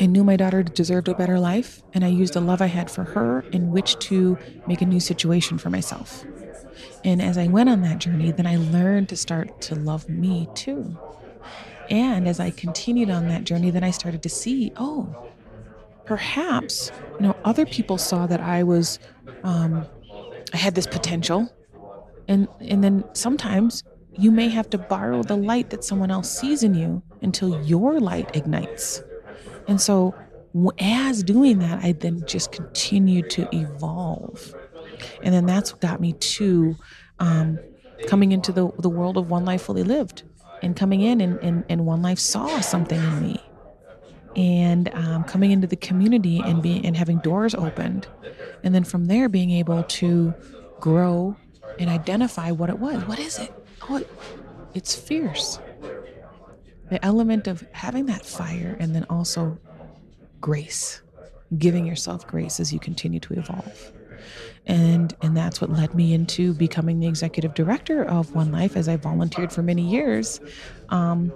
I 0.00 0.06
knew 0.06 0.24
my 0.24 0.36
daughter 0.36 0.62
deserved 0.62 1.08
a 1.08 1.14
better 1.14 1.38
life, 1.38 1.82
and 1.92 2.04
I 2.04 2.08
used 2.08 2.34
the 2.34 2.40
love 2.40 2.62
I 2.62 2.66
had 2.66 2.90
for 2.90 3.04
her 3.04 3.40
in 3.52 3.70
which 3.70 3.98
to 4.06 4.38
make 4.66 4.82
a 4.82 4.86
new 4.86 5.00
situation 5.00 5.58
for 5.58 5.70
myself. 5.70 6.24
And 7.04 7.20
as 7.20 7.36
I 7.36 7.48
went 7.48 7.68
on 7.68 7.82
that 7.82 7.98
journey, 7.98 8.32
then 8.32 8.46
I 8.46 8.56
learned 8.56 9.08
to 9.10 9.16
start 9.16 9.60
to 9.62 9.74
love 9.74 10.08
me 10.08 10.48
too. 10.54 10.96
And 11.90 12.26
as 12.26 12.40
I 12.40 12.50
continued 12.50 13.10
on 13.10 13.28
that 13.28 13.44
journey, 13.44 13.70
then 13.70 13.84
I 13.84 13.90
started 13.90 14.22
to 14.22 14.28
see, 14.28 14.72
oh, 14.76 15.14
perhaps 16.06 16.90
you 17.18 17.26
know 17.26 17.36
other 17.44 17.66
people 17.66 17.98
saw 17.98 18.26
that 18.26 18.40
I 18.40 18.62
was, 18.62 18.98
um, 19.42 19.86
I 20.52 20.56
had 20.56 20.74
this 20.74 20.86
potential, 20.86 21.52
and 22.28 22.48
and 22.60 22.82
then 22.82 23.04
sometimes 23.12 23.82
you 24.16 24.30
may 24.30 24.48
have 24.48 24.70
to 24.70 24.78
borrow 24.78 25.22
the 25.22 25.36
light 25.36 25.70
that 25.70 25.84
someone 25.84 26.10
else 26.10 26.30
sees 26.38 26.62
in 26.62 26.74
you 26.74 27.02
until 27.22 27.62
your 27.64 27.98
light 27.98 28.34
ignites. 28.36 29.02
And 29.68 29.80
so, 29.80 30.14
as 30.78 31.22
doing 31.22 31.58
that, 31.60 31.82
I 31.82 31.92
then 31.92 32.24
just 32.26 32.52
continued 32.52 33.30
to 33.30 33.48
evolve. 33.54 34.54
And 35.22 35.34
then 35.34 35.46
that's 35.46 35.72
what 35.72 35.80
got 35.80 36.00
me 36.00 36.12
to 36.12 36.76
um, 37.18 37.58
coming 38.06 38.32
into 38.32 38.52
the, 38.52 38.70
the 38.78 38.90
world 38.90 39.16
of 39.16 39.30
One 39.30 39.44
Life 39.44 39.62
Fully 39.62 39.82
Lived 39.82 40.24
and 40.62 40.76
coming 40.76 41.00
in 41.00 41.20
and, 41.20 41.38
and, 41.40 41.64
and 41.68 41.86
One 41.86 42.02
Life 42.02 42.18
saw 42.18 42.60
something 42.60 42.98
in 42.98 43.22
me. 43.22 43.42
And 44.34 44.88
um, 44.94 45.24
coming 45.24 45.50
into 45.50 45.66
the 45.66 45.76
community 45.76 46.40
and 46.42 46.62
being 46.62 46.86
and 46.86 46.96
having 46.96 47.18
doors 47.18 47.54
opened, 47.54 48.06
and 48.62 48.74
then 48.74 48.82
from 48.82 49.04
there 49.04 49.28
being 49.28 49.50
able 49.50 49.82
to 49.82 50.32
grow 50.80 51.36
and 51.78 51.90
identify 51.90 52.50
what 52.50 52.70
it 52.70 52.78
was. 52.78 53.04
What 53.04 53.18
is 53.18 53.38
it? 53.38 53.52
Oh, 53.90 54.02
it's 54.72 54.94
fierce. 54.94 55.58
The 56.92 57.02
element 57.02 57.46
of 57.46 57.66
having 57.72 58.04
that 58.06 58.22
fire 58.22 58.76
and 58.78 58.94
then 58.94 59.06
also 59.08 59.56
grace, 60.42 61.00
giving 61.56 61.86
yourself 61.86 62.26
grace 62.26 62.60
as 62.60 62.70
you 62.70 62.78
continue 62.78 63.18
to 63.20 63.32
evolve. 63.32 63.92
And 64.66 65.16
and 65.22 65.34
that's 65.34 65.58
what 65.58 65.70
led 65.70 65.94
me 65.94 66.12
into 66.12 66.52
becoming 66.52 67.00
the 67.00 67.06
executive 67.06 67.54
director 67.54 68.04
of 68.04 68.34
One 68.34 68.52
Life 68.52 68.76
as 68.76 68.88
I 68.88 68.96
volunteered 68.96 69.50
for 69.50 69.62
many 69.62 69.80
years. 69.80 70.38
Um, 70.90 71.32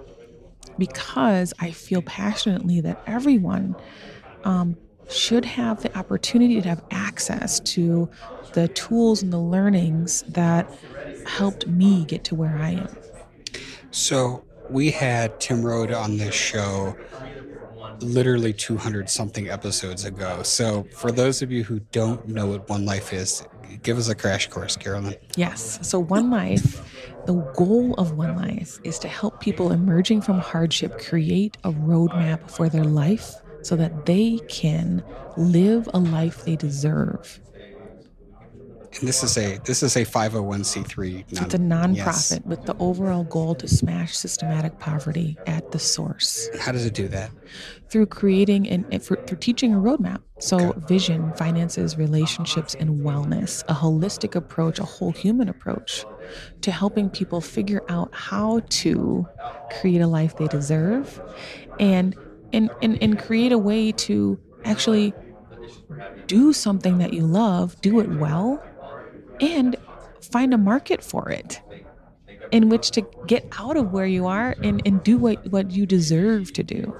because 0.77 1.55
I 1.57 1.71
feel 1.71 2.03
passionately 2.03 2.79
that 2.81 3.01
everyone 3.07 3.75
um, 4.43 4.77
should 5.09 5.43
have 5.43 5.81
the 5.81 5.97
opportunity 5.97 6.61
to 6.61 6.69
have 6.69 6.83
access 6.91 7.59
to 7.61 8.07
the 8.53 8.67
tools 8.67 9.23
and 9.23 9.33
the 9.33 9.39
learnings 9.39 10.21
that 10.27 10.71
helped 11.25 11.65
me 11.65 12.05
get 12.05 12.23
to 12.25 12.35
where 12.35 12.59
I 12.59 12.73
am. 12.73 12.95
So 13.89 14.43
we 14.69 14.91
had 14.91 15.39
Tim 15.39 15.63
Rhode 15.63 15.91
on 15.91 16.17
this 16.17 16.35
show 16.35 16.95
literally 18.01 18.53
200 18.53 19.09
something 19.09 19.49
episodes 19.49 20.05
ago. 20.05 20.43
So 20.43 20.87
for 20.93 21.11
those 21.11 21.41
of 21.41 21.51
you 21.51 21.63
who 21.63 21.79
don't 21.91 22.27
know 22.27 22.47
what 22.47 22.69
One 22.69 22.85
Life 22.85 23.13
is, 23.13 23.43
give 23.83 23.97
us 23.97 24.09
a 24.09 24.15
crash 24.15 24.47
course, 24.47 24.75
Carolyn. 24.75 25.15
Yes. 25.35 25.79
So 25.87 25.99
One 25.99 26.29
Life, 26.29 26.81
the 27.25 27.35
goal 27.55 27.93
of 27.95 28.13
One 28.13 28.35
Life 28.35 28.79
is 28.83 28.99
to 28.99 29.07
help 29.07 29.39
people 29.39 29.71
emerging 29.71 30.21
from 30.21 30.39
hardship 30.39 30.99
create 30.99 31.57
a 31.63 31.71
roadmap 31.71 32.49
for 32.49 32.69
their 32.69 32.85
life 32.85 33.35
so 33.61 33.75
that 33.75 34.05
they 34.05 34.39
can 34.47 35.03
live 35.35 35.89
a 35.93 35.99
life 35.99 36.45
they 36.45 36.55
deserve. 36.55 37.39
And 38.99 39.07
this 39.07 39.23
is 39.23 39.37
a 39.37 39.59
this 39.59 39.83
is 39.83 39.95
a 39.95 40.05
501c3 40.05 41.33
non- 41.33 41.45
it's 41.45 41.53
a 41.53 41.57
nonprofit 41.57 41.95
yes. 41.95 42.39
with 42.45 42.65
the 42.65 42.75
overall 42.79 43.23
goal 43.23 43.53
to 43.55 43.67
smash 43.67 44.17
systematic 44.17 44.79
poverty 44.79 45.37
at 45.45 45.71
the 45.71 45.79
source. 45.79 46.49
How 46.59 46.71
does 46.71 46.85
it 46.85 46.93
do 46.93 47.07
that? 47.09 47.29
Through 47.89 48.07
creating 48.07 48.67
and 48.69 49.03
through 49.03 49.23
teaching 49.39 49.73
a 49.73 49.77
roadmap. 49.77 50.21
So 50.39 50.69
okay. 50.69 50.79
vision, 50.87 51.33
finances, 51.33 51.97
relationships 51.97 52.75
and 52.75 53.01
wellness, 53.01 53.63
a 53.67 53.73
holistic 53.73 54.35
approach, 54.35 54.79
a 54.79 54.85
whole 54.85 55.11
human 55.11 55.49
approach 55.49 56.05
to 56.61 56.71
helping 56.71 57.09
people 57.09 57.39
figure 57.39 57.83
out 57.89 58.13
how 58.13 58.61
to 58.69 59.27
create 59.79 60.01
a 60.01 60.07
life 60.07 60.37
they 60.37 60.47
deserve 60.47 61.21
and 61.79 62.15
and 62.51 62.71
and, 62.81 63.01
and 63.01 63.19
create 63.19 63.51
a 63.51 63.57
way 63.57 63.91
to 63.91 64.39
actually 64.65 65.13
do 66.27 66.51
something 66.53 66.97
that 66.97 67.13
you 67.13 67.25
love, 67.25 67.79
do 67.81 67.99
it 67.99 68.09
well, 68.09 68.61
and 69.39 69.75
find 70.21 70.53
a 70.53 70.57
market 70.57 71.03
for 71.03 71.29
it 71.29 71.61
in 72.51 72.69
which 72.69 72.91
to 72.91 73.01
get 73.25 73.47
out 73.59 73.77
of 73.77 73.91
where 73.91 74.05
you 74.05 74.25
are 74.25 74.55
and, 74.63 74.81
and 74.85 75.03
do 75.03 75.17
what, 75.17 75.45
what 75.51 75.71
you 75.71 75.85
deserve 75.85 76.53
to 76.53 76.63
do. 76.63 76.95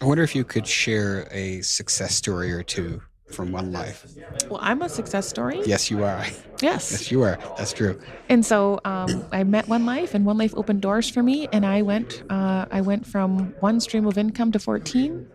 I 0.00 0.04
wonder 0.04 0.22
if 0.22 0.34
you 0.34 0.44
could 0.44 0.66
share 0.66 1.28
a 1.30 1.60
success 1.62 2.14
story 2.14 2.52
or 2.52 2.62
two 2.62 3.02
from 3.26 3.52
One 3.52 3.72
Life. 3.72 4.06
Well, 4.48 4.60
I'm 4.62 4.80
a 4.82 4.88
success 4.88 5.28
story. 5.28 5.60
Yes, 5.66 5.90
you 5.90 6.04
are. 6.04 6.24
Yes. 6.60 6.90
Yes, 6.90 7.10
you 7.10 7.22
are. 7.22 7.38
That's 7.56 7.72
true. 7.72 8.00
And 8.28 8.44
so 8.44 8.80
um, 8.84 9.24
I 9.32 9.44
met 9.44 9.68
One 9.68 9.84
Life, 9.86 10.14
and 10.14 10.24
One 10.24 10.38
Life 10.38 10.54
opened 10.56 10.80
doors 10.80 11.10
for 11.10 11.22
me, 11.22 11.48
and 11.52 11.66
I 11.66 11.82
went. 11.82 12.22
Uh, 12.30 12.66
I 12.70 12.80
went 12.80 13.06
from 13.06 13.54
one 13.60 13.80
stream 13.80 14.06
of 14.06 14.16
income 14.16 14.52
to 14.52 14.58
14, 14.58 15.28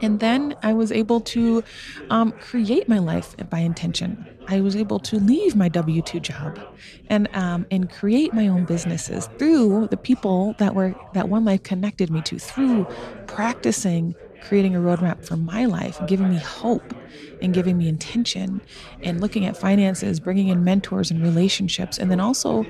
and 0.00 0.20
then 0.20 0.54
I 0.62 0.72
was 0.72 0.90
able 0.90 1.20
to 1.20 1.62
um, 2.10 2.32
create 2.32 2.88
my 2.88 2.98
life 2.98 3.36
by 3.50 3.58
intention. 3.58 4.26
I 4.48 4.60
was 4.60 4.76
able 4.76 5.00
to 5.00 5.18
leave 5.18 5.54
my 5.56 5.68
W 5.68 6.02
two 6.02 6.20
job 6.20 6.60
and 7.08 7.28
um, 7.34 7.66
and 7.70 7.90
create 7.90 8.32
my 8.34 8.48
own 8.48 8.64
businesses 8.64 9.28
through 9.38 9.88
the 9.88 9.96
people 9.96 10.54
that 10.58 10.74
were 10.74 10.96
that 11.12 11.28
One 11.28 11.44
Life 11.44 11.62
connected 11.62 12.10
me 12.10 12.22
to 12.22 12.38
through 12.38 12.86
practicing 13.26 14.16
creating 14.40 14.74
a 14.74 14.80
roadmap 14.80 15.24
for 15.24 15.36
my 15.36 15.64
life, 15.66 16.00
giving 16.04 16.28
me 16.28 16.38
hope 16.38 16.94
and 17.40 17.54
giving 17.54 17.76
me 17.78 17.88
intention, 17.88 18.60
and 19.00 19.20
looking 19.20 19.46
at 19.46 19.56
finances, 19.56 20.18
bringing 20.20 20.48
in 20.48 20.64
mentors 20.64 21.10
and 21.12 21.22
relationships, 21.22 21.96
and 21.98 22.10
then 22.10 22.18
also 22.20 22.68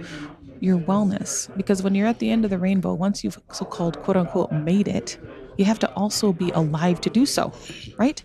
your 0.60 0.78
wellness. 0.78 1.48
Because 1.56 1.82
when 1.82 1.94
you're 1.94 2.06
at 2.06 2.18
the 2.18 2.30
end 2.30 2.44
of 2.44 2.50
the 2.50 2.58
rainbow, 2.58 2.94
once 2.94 3.24
you've 3.24 3.38
so 3.52 3.64
called 3.64 3.98
quote 4.00 4.16
unquote 4.16 4.52
made 4.52 4.88
it, 4.88 5.18
you 5.56 5.64
have 5.64 5.78
to 5.80 5.90
also 5.96 6.32
be 6.32 6.50
alive 6.52 7.00
to 7.02 7.10
do 7.10 7.26
so, 7.26 7.52
right? 7.98 8.24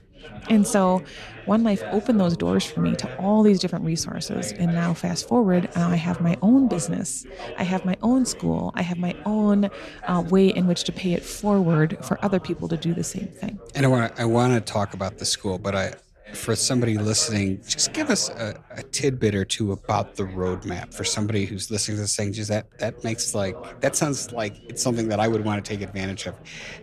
And 0.50 0.66
so 0.66 1.04
One 1.46 1.64
Life 1.64 1.84
opened 1.92 2.20
those 2.20 2.38
doors 2.38 2.66
for 2.66 2.82
me 2.82 2.96
to 2.96 3.18
all 3.18 3.44
these 3.44 3.60
different 3.60 3.86
resources. 3.86 4.52
And 4.54 4.74
now, 4.74 4.94
fast 4.94 5.28
forward, 5.28 5.70
now 5.76 5.90
I 5.90 5.96
have 5.96 6.22
my 6.22 6.38
own 6.42 6.68
business. 6.68 7.26
I 7.58 7.64
have 7.64 7.86
my 7.86 7.98
own 8.02 8.26
school. 8.26 8.72
I 8.76 8.82
have 8.82 8.98
my 8.98 9.16
own 9.26 9.70
uh, 10.08 10.24
way 10.30 10.48
in 10.48 10.68
which 10.68 10.84
to 10.86 10.92
pay 10.92 11.14
it 11.14 11.24
forward 11.24 11.98
for 12.04 12.24
other 12.24 12.40
people 12.40 12.68
to 12.70 12.78
do 12.78 12.94
the 12.94 13.04
same 13.04 13.28
thing. 13.28 13.60
And 13.76 13.86
I 13.86 13.90
want 13.90 14.16
to 14.16 14.56
I 14.56 14.60
talk 14.60 14.94
about 14.94 15.18
the 15.18 15.26
school, 15.26 15.58
but 15.58 15.76
I 15.76 15.94
for 16.34 16.56
somebody 16.56 16.98
listening, 16.98 17.62
just 17.66 17.94
give 17.94 18.10
us 18.10 18.30
a, 18.30 18.62
a, 18.72 18.84
tidbit 18.84 19.34
or 19.34 19.46
two 19.46 19.72
about 19.72 20.16
the 20.16 20.24
roadmap 20.24 20.94
for 20.94 21.04
somebody 21.04 21.46
who's 21.46 21.72
listening 21.72 21.98
to 21.98 22.02
this 22.02 22.14
saying, 22.14 22.34
just 22.34 22.50
that 22.50 22.66
that 22.80 23.04
makes 23.04 23.34
like 23.34 23.80
that 23.82 23.96
sounds 23.96 24.32
like 24.32 24.56
it's 24.70 24.82
something 24.82 25.08
that 25.10 25.20
I 25.20 25.28
would 25.28 25.46
want 25.46 25.64
to 25.64 25.68
take 25.70 25.82
advantage 25.82 26.26
of. 26.26 26.36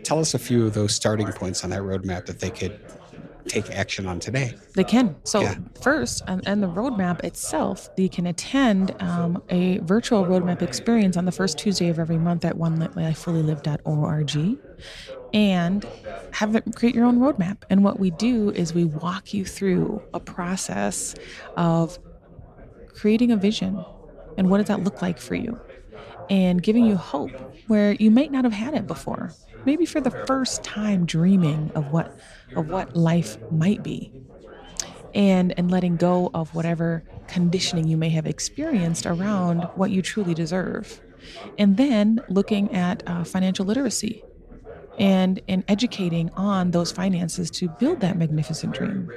Tell 0.03 0.19
us 0.19 0.35
a 0.35 0.39
few 0.39 0.67
of 0.67 0.75
those 0.75 0.95
starting 0.95 1.31
points 1.33 1.63
on 1.65 1.71
that 1.71 1.83
roadmap 1.83 2.27
that 2.27 2.41
they 2.41 2.51
could 2.51 2.81
take 3.49 3.71
action 3.71 4.07
on 4.07 4.21
today. 4.21 4.55
They 4.75 4.85
can. 4.85 5.17
So 5.25 5.41
yeah. 5.41 5.55
first, 5.81 6.23
and, 6.27 6.47
and, 6.47 6.63
the 6.63 6.69
roadmap 6.69 7.25
itself, 7.25 7.89
they 7.97 8.09
can 8.09 8.27
attend 8.27 8.95
um, 9.01 9.43
a 9.51 9.79
virtual 9.79 10.25
roadmap 10.25 10.63
experience 10.63 11.17
on 11.17 11.25
the 11.25 11.33
first 11.33 11.59
Tuesday 11.59 11.89
of 11.89 11.99
every 11.99 12.19
month 12.19 12.45
at 12.45 12.57
onelifefullylived.org 12.57 14.59
and 15.33 15.87
have 16.33 16.57
it 16.57 16.65
create 16.75 16.95
your 16.95 17.05
own 17.05 17.19
roadmap. 17.19 17.59
And 17.69 17.85
what 17.85 17.99
we 17.99 18.11
do 18.13 18.51
is 18.51 18.73
we 18.73 18.85
walk 18.85 19.35
you 19.35 19.45
through 19.45 20.01
a 20.15 20.21
process 20.21 21.15
of 21.57 21.99
creating 22.95 23.33
a 23.33 23.37
vision 23.37 23.85
and 24.39 24.51
what 24.51 24.59
does 24.59 24.69
that 24.69 24.83
look 24.83 25.03
like 25.03 25.19
for 25.19 25.35
you 25.35 25.61
and 26.31 26.63
giving 26.63 26.87
you 26.87 26.97
hope 26.97 27.31
where 27.67 27.93
you 27.93 28.11
might 28.11 28.33
not 28.33 28.45
have 28.45 28.53
had 28.53 28.75
it 28.75 28.87
before 28.87 29.33
maybe 29.65 29.87
for 29.87 30.01
the 30.01 30.11
first 30.11 30.63
time 30.63 31.07
dreaming 31.07 31.71
of 31.75 31.93
what 31.93 32.19
of 32.57 32.69
what 32.69 32.97
life 32.97 33.39
might 33.51 33.83
be 33.83 34.13
and 35.15 35.55
and 35.57 35.71
letting 35.71 35.97
go 35.97 36.31
of 36.35 36.55
whatever 36.55 37.05
conditioning 37.29 37.87
you 37.87 37.97
may 37.97 38.11
have 38.11 38.27
experienced 38.27 39.07
around 39.07 39.63
what 39.77 39.91
you 39.91 40.03
truly 40.03 40.35
deserve. 40.35 41.01
And 41.59 41.77
then 41.77 42.21
looking 42.29 42.75
at 42.75 43.03
uh, 43.07 43.25
financial 43.25 43.65
literacy 43.65 44.23
and 44.99 45.41
and 45.49 45.65
educating 45.69 46.31
on 46.37 46.73
those 46.73 46.93
finances 46.93 47.51
to 47.53 47.69
build 47.69 48.01
that 48.01 48.17
magnificent 48.17 48.75
dream. 48.75 49.11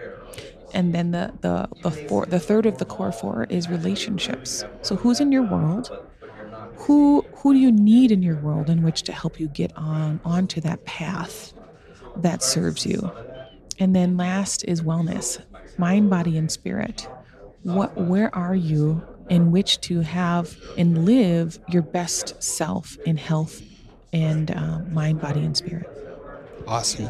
And 0.73 0.93
then 0.93 1.11
the 1.11 1.33
the 1.41 1.67
the, 1.81 1.91
four, 1.91 2.25
the 2.25 2.39
third 2.39 2.65
of 2.65 2.77
the 2.77 2.85
core 2.85 3.11
four 3.11 3.45
is 3.49 3.69
relationships. 3.69 4.63
So 4.81 4.95
who's 4.95 5.19
in 5.19 5.31
your 5.31 5.43
world 5.43 6.06
who 6.77 7.21
who 7.37 7.53
do 7.53 7.59
you 7.59 7.71
need 7.71 8.11
in 8.11 8.21
your 8.21 8.37
world 8.37 8.69
in 8.69 8.83
which 8.83 9.03
to 9.03 9.11
help 9.11 9.39
you 9.39 9.47
get 9.47 9.75
on 9.75 10.19
onto 10.23 10.61
that 10.61 10.83
path 10.85 11.53
that 12.15 12.43
serves 12.43 12.85
you 12.85 13.11
and 13.79 13.95
then 13.95 14.17
last 14.17 14.63
is 14.65 14.81
wellness 14.81 15.43
mind 15.77 16.09
body 16.09 16.37
and 16.37 16.51
spirit 16.51 17.07
what 17.63 17.95
where 17.95 18.33
are 18.35 18.55
you 18.55 19.01
in 19.29 19.51
which 19.51 19.81
to 19.81 20.01
have 20.01 20.55
and 20.77 21.05
live 21.05 21.59
your 21.69 21.81
best 21.81 22.41
self 22.41 22.97
in 23.05 23.17
health 23.17 23.61
and 24.13 24.51
uh, 24.51 24.79
mind 24.89 25.19
body 25.19 25.43
and 25.43 25.57
spirit 25.57 25.89
Awesome. 26.67 27.05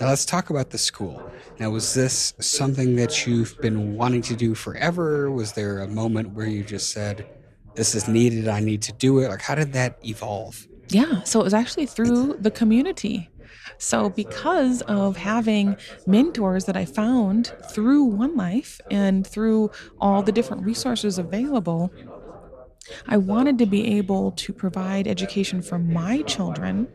Now 0.00 0.08
let's 0.08 0.24
talk 0.24 0.48
about 0.48 0.70
the 0.70 0.78
school. 0.78 1.30
Now, 1.58 1.68
was 1.68 1.92
this 1.92 2.32
something 2.40 2.96
that 2.96 3.26
you've 3.26 3.60
been 3.60 3.94
wanting 3.94 4.22
to 4.22 4.34
do 4.34 4.54
forever? 4.54 5.30
Was 5.30 5.52
there 5.52 5.80
a 5.80 5.86
moment 5.86 6.30
where 6.30 6.46
you 6.46 6.64
just 6.64 6.92
said, 6.92 7.26
this 7.74 7.94
is 7.94 8.08
needed, 8.08 8.48
I 8.48 8.60
need 8.60 8.82
to 8.82 8.92
do 8.92 9.18
it? 9.20 9.28
Like, 9.28 9.42
how 9.42 9.54
did 9.54 9.72
that 9.72 9.98
evolve? 10.04 10.66
Yeah, 10.88 11.22
so 11.22 11.40
it 11.40 11.44
was 11.44 11.54
actually 11.54 11.86
through 11.86 12.36
the 12.40 12.50
community. 12.50 13.30
So, 13.78 14.10
because 14.10 14.82
of 14.82 15.16
having 15.16 15.76
mentors 16.06 16.66
that 16.66 16.76
I 16.76 16.84
found 16.84 17.52
through 17.70 18.04
One 18.04 18.36
Life 18.36 18.80
and 18.90 19.26
through 19.26 19.70
all 20.00 20.22
the 20.22 20.32
different 20.32 20.64
resources 20.64 21.18
available, 21.18 21.92
I 23.06 23.16
wanted 23.16 23.58
to 23.58 23.66
be 23.66 23.96
able 23.96 24.32
to 24.32 24.52
provide 24.52 25.06
education 25.06 25.62
for 25.62 25.78
my 25.78 26.22
children 26.22 26.88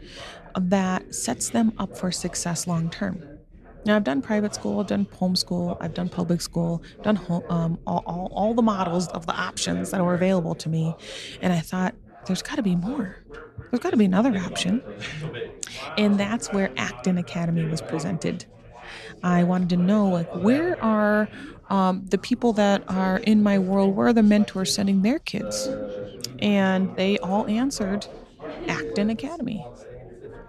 that 0.56 1.14
sets 1.14 1.50
them 1.50 1.74
up 1.78 1.98
for 1.98 2.12
success 2.12 2.68
long 2.68 2.90
term. 2.90 3.37
Now, 3.86 3.96
I've 3.96 4.04
done 4.04 4.22
private 4.22 4.54
school, 4.54 4.80
I've 4.82 4.88
done 4.88 5.06
homeschool, 5.06 5.78
I've 5.80 5.94
done 5.94 6.10
public 6.10 6.42
school, 6.42 6.84
done 7.04 7.20
um, 7.50 7.80
all, 7.88 8.04
all, 8.06 8.32
all 8.34 8.54
the 8.54 8.62
models 8.62 9.08
of 9.10 9.26
the 9.26 9.34
options 9.34 9.92
that 9.92 10.04
were 10.04 10.14
available 10.14 10.56
to 10.56 10.70
me. 10.70 10.96
And 11.42 11.54
I 11.54 11.60
thought, 11.60 11.96
there's 12.26 12.42
got 12.42 12.56
to 12.56 12.64
be 12.64 12.76
more. 12.76 13.24
There's 13.72 13.82
got 13.82 13.92
to 13.92 13.98
be 13.98 14.06
another 14.06 14.38
option. 14.38 14.84
And 15.98 16.20
that's 16.20 16.52
where 16.52 16.72
Acton 16.78 17.18
Academy 17.18 17.66
was 17.66 17.82
presented. 17.82 18.46
I 19.24 19.44
wanted 19.44 19.70
to 19.70 19.78
know, 19.78 20.08
like, 20.08 20.30
where 20.36 20.82
are 20.84 21.30
um, 21.70 22.06
the 22.08 22.18
people 22.18 22.54
that 22.54 22.84
are 22.88 23.18
in 23.20 23.44
my 23.44 23.60
world, 23.60 23.96
where 23.96 24.08
are 24.08 24.14
the 24.14 24.24
mentors 24.24 24.74
sending 24.74 25.02
their 25.02 25.20
kids? 25.20 25.70
And 26.40 26.96
they 26.96 27.18
all 27.20 27.48
answered 27.48 28.08
Acton 28.68 29.10
Academy. 29.10 29.66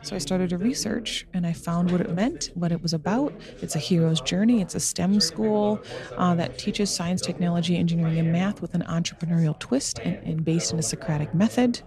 So 0.02 0.14
I 0.14 0.18
started 0.18 0.50
to 0.50 0.58
research 0.58 1.26
and 1.34 1.46
I 1.46 1.52
found 1.52 1.90
what 1.90 2.00
it 2.00 2.10
meant, 2.14 2.50
what 2.54 2.70
it 2.70 2.82
was 2.82 2.92
about. 2.92 3.32
It's 3.60 3.74
a 3.74 3.78
hero's 3.78 4.20
journey. 4.20 4.60
It's 4.60 4.74
a 4.74 4.80
STEM 4.80 5.20
school 5.20 5.80
uh, 6.16 6.34
that 6.36 6.56
teaches 6.56 6.88
science, 6.88 7.20
technology, 7.20 7.76
engineering, 7.76 8.18
and 8.18 8.32
math 8.32 8.62
with 8.62 8.74
an 8.74 8.82
entrepreneurial 8.82 9.58
twist 9.58 9.98
and, 9.98 10.16
and 10.24 10.44
based 10.44 10.72
in 10.72 10.78
a 10.78 10.82
Socratic 10.82 11.34
method 11.34 11.80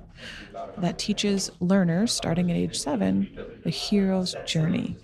that 0.77 0.99
teaches 0.99 1.51
learners 1.59 2.11
starting 2.11 2.51
at 2.51 2.57
age 2.57 2.77
seven 2.77 3.29
the 3.63 3.69
hero's 3.69 4.35
journey. 4.45 4.97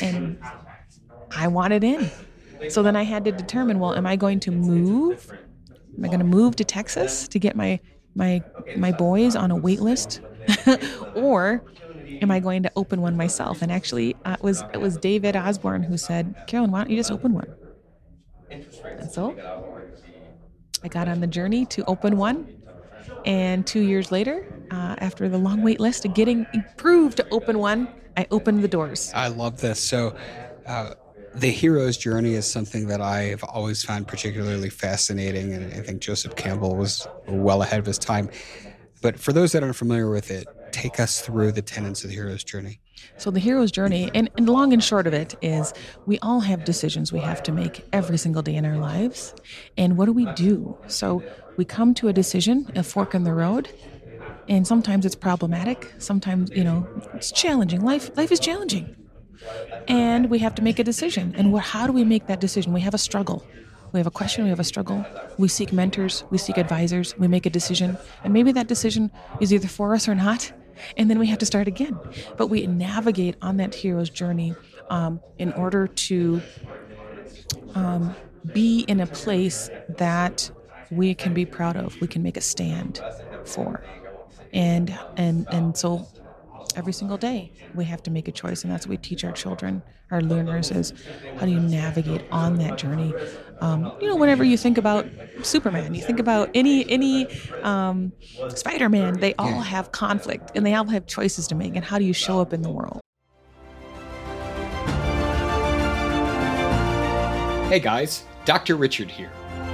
And 0.00 0.38
I 1.30 1.48
wanted 1.48 1.82
in. 1.82 2.10
So 2.68 2.82
then 2.82 2.94
I 2.94 3.02
had 3.02 3.24
to 3.24 3.32
determine 3.32 3.78
well, 3.78 3.94
am 3.94 4.06
I 4.06 4.16
going 4.16 4.38
to 4.40 4.50
move? 4.50 5.32
Am 5.96 6.04
I 6.04 6.08
going 6.08 6.20
to 6.20 6.26
move 6.26 6.56
to 6.56 6.64
Texas 6.64 7.26
to 7.28 7.38
get 7.38 7.56
my 7.56 7.80
my 8.14 8.42
my 8.76 8.92
boys 8.92 9.34
on 9.34 9.50
a 9.50 9.56
wait 9.56 9.80
list 9.80 10.20
or 11.14 11.62
am 12.22 12.30
I 12.30 12.40
going 12.40 12.62
to 12.62 12.72
open 12.76 13.00
one 13.00 13.16
myself? 13.16 13.62
And 13.62 13.70
actually, 13.70 14.16
uh, 14.24 14.36
it 14.38 14.42
was 14.42 14.62
it 14.72 14.80
was 14.80 14.96
David 14.96 15.36
Osborne 15.36 15.82
who 15.82 15.96
said, 15.96 16.34
"Carolyn, 16.46 16.70
why 16.70 16.80
don't 16.80 16.90
you 16.90 16.96
just 16.96 17.10
open 17.10 17.32
one?" 17.32 17.54
And 18.50 19.10
so 19.10 19.36
I 20.82 20.88
got 20.88 21.08
on 21.08 21.20
the 21.20 21.26
journey 21.26 21.66
to 21.66 21.84
open 21.84 22.16
one. 22.16 22.48
And 23.24 23.66
two 23.66 23.80
years 23.80 24.10
later, 24.10 24.46
uh, 24.70 24.96
after 24.98 25.28
the 25.28 25.38
long 25.38 25.62
wait 25.62 25.78
list 25.80 26.04
of 26.04 26.14
getting 26.14 26.46
approved 26.54 27.18
to 27.18 27.26
open 27.30 27.58
one, 27.58 27.88
I 28.16 28.26
opened 28.30 28.62
the 28.62 28.68
doors. 28.68 29.12
I 29.14 29.28
love 29.28 29.60
this. 29.60 29.80
So, 29.80 30.14
uh, 30.66 30.94
the 31.34 31.50
hero's 31.50 31.96
journey 31.96 32.34
is 32.34 32.50
something 32.50 32.88
that 32.88 33.00
I've 33.00 33.44
always 33.44 33.84
found 33.84 34.08
particularly 34.08 34.68
fascinating, 34.68 35.52
and 35.52 35.72
I 35.72 35.80
think 35.80 36.00
Joseph 36.00 36.34
Campbell 36.34 36.76
was 36.76 37.06
well 37.28 37.62
ahead 37.62 37.78
of 37.78 37.86
his 37.86 37.98
time. 37.98 38.30
But 39.00 39.18
for 39.18 39.32
those 39.32 39.52
that 39.52 39.62
aren't 39.62 39.76
familiar 39.76 40.10
with 40.10 40.30
it, 40.30 40.46
take 40.72 41.00
us 41.00 41.20
through 41.20 41.52
the 41.52 41.62
tenets 41.62 42.04
of 42.04 42.10
the 42.10 42.16
hero's 42.16 42.44
journey. 42.44 42.80
So, 43.16 43.30
the 43.30 43.40
hero's 43.40 43.72
journey, 43.72 44.10
and, 44.14 44.28
and 44.36 44.48
long 44.48 44.74
and 44.74 44.84
short 44.84 45.06
of 45.06 45.14
it, 45.14 45.34
is 45.40 45.72
we 46.04 46.18
all 46.18 46.40
have 46.40 46.64
decisions 46.64 47.12
we 47.12 47.20
have 47.20 47.42
to 47.44 47.52
make 47.52 47.86
every 47.94 48.18
single 48.18 48.42
day 48.42 48.54
in 48.54 48.66
our 48.66 48.76
lives. 48.76 49.34
And 49.78 49.96
what 49.96 50.04
do 50.04 50.12
we 50.12 50.26
do? 50.34 50.76
So, 50.86 51.22
we 51.56 51.64
come 51.64 51.94
to 51.94 52.08
a 52.08 52.12
decision, 52.12 52.70
a 52.74 52.82
fork 52.82 53.14
in 53.14 53.24
the 53.24 53.32
road, 53.32 53.70
and 54.48 54.66
sometimes 54.66 55.06
it's 55.06 55.14
problematic. 55.14 55.92
Sometimes, 55.98 56.50
you 56.50 56.64
know, 56.64 56.86
it's 57.14 57.32
challenging. 57.32 57.82
Life, 57.82 58.10
life 58.16 58.32
is 58.32 58.40
challenging. 58.40 58.96
And 59.88 60.28
we 60.28 60.38
have 60.40 60.54
to 60.56 60.62
make 60.62 60.78
a 60.78 60.84
decision. 60.84 61.34
And 61.36 61.56
how 61.58 61.86
do 61.86 61.92
we 61.92 62.04
make 62.04 62.26
that 62.26 62.40
decision? 62.40 62.72
We 62.72 62.80
have 62.82 62.94
a 62.94 62.98
struggle. 62.98 63.46
We 63.92 63.98
have 63.98 64.06
a 64.06 64.10
question, 64.10 64.44
we 64.44 64.50
have 64.50 64.60
a 64.60 64.64
struggle. 64.64 65.04
We 65.38 65.48
seek 65.48 65.72
mentors, 65.72 66.24
we 66.30 66.38
seek 66.38 66.58
advisors, 66.58 67.16
we 67.18 67.28
make 67.28 67.46
a 67.46 67.50
decision. 67.50 67.98
And 68.24 68.32
maybe 68.32 68.52
that 68.52 68.66
decision 68.66 69.10
is 69.40 69.52
either 69.52 69.68
for 69.68 69.94
us 69.94 70.08
or 70.08 70.14
not. 70.14 70.52
And 70.96 71.10
then 71.10 71.18
we 71.18 71.26
have 71.26 71.38
to 71.38 71.46
start 71.46 71.68
again. 71.68 71.98
But 72.36 72.46
we 72.46 72.66
navigate 72.66 73.36
on 73.42 73.56
that 73.58 73.74
hero's 73.74 74.10
journey 74.10 74.54
um, 74.88 75.20
in 75.38 75.52
order 75.52 75.86
to 75.86 76.40
um, 77.74 78.14
be 78.52 78.80
in 78.88 79.00
a 79.00 79.06
place 79.06 79.70
that 79.98 80.50
we 80.90 81.14
can 81.14 81.34
be 81.34 81.44
proud 81.44 81.76
of, 81.76 82.00
we 82.00 82.06
can 82.06 82.22
make 82.22 82.36
a 82.36 82.40
stand 82.40 83.00
for. 83.44 83.84
And 84.52 84.98
and 85.16 85.46
and 85.52 85.76
so 85.76 86.08
every 86.76 86.92
single 86.92 87.16
day. 87.16 87.52
We 87.74 87.84
have 87.86 88.02
to 88.04 88.10
make 88.10 88.28
a 88.28 88.32
choice 88.32 88.62
and 88.62 88.72
that's 88.72 88.86
what 88.86 88.90
we 88.90 88.96
teach 88.96 89.24
our 89.24 89.32
children 89.32 89.82
our 90.10 90.20
learners 90.20 90.70
is 90.70 90.92
how 91.38 91.46
do 91.46 91.52
you 91.52 91.60
navigate 91.60 92.22
on 92.32 92.56
that 92.56 92.76
journey? 92.76 93.14
Um, 93.60 93.92
you 94.00 94.08
know 94.08 94.16
whenever 94.16 94.42
you 94.42 94.56
think 94.56 94.78
about 94.78 95.06
superman 95.42 95.94
you 95.94 96.02
think 96.02 96.18
about 96.18 96.50
any 96.54 96.88
any 96.90 97.28
um, 97.62 98.12
spider-man 98.54 99.20
they 99.20 99.34
all 99.34 99.60
have 99.60 99.92
conflict 99.92 100.52
and 100.54 100.64
they 100.64 100.74
all 100.74 100.86
have 100.86 101.06
choices 101.06 101.46
to 101.48 101.54
make 101.54 101.76
and 101.76 101.84
how 101.84 101.98
do 101.98 102.04
you 102.04 102.14
show 102.14 102.40
up 102.40 102.52
in 102.52 102.62
the 102.62 102.70
world? 102.70 103.00
Hey 107.68 107.80
guys 107.80 108.24
dr 108.46 108.74
richard 108.74 109.10
here 109.10 109.30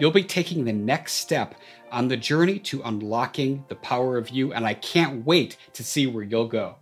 You'll 0.00 0.10
be 0.10 0.24
taking 0.24 0.64
the 0.64 0.72
next 0.72 1.14
step 1.14 1.54
on 1.92 2.08
the 2.08 2.16
journey 2.16 2.58
to 2.58 2.82
unlocking 2.84 3.64
the 3.68 3.76
power 3.76 4.18
of 4.18 4.30
you, 4.30 4.52
and 4.52 4.66
I 4.66 4.74
can't 4.74 5.24
wait 5.24 5.56
to 5.74 5.84
see 5.84 6.08
where 6.08 6.24
you'll 6.24 6.48
go. 6.48 6.76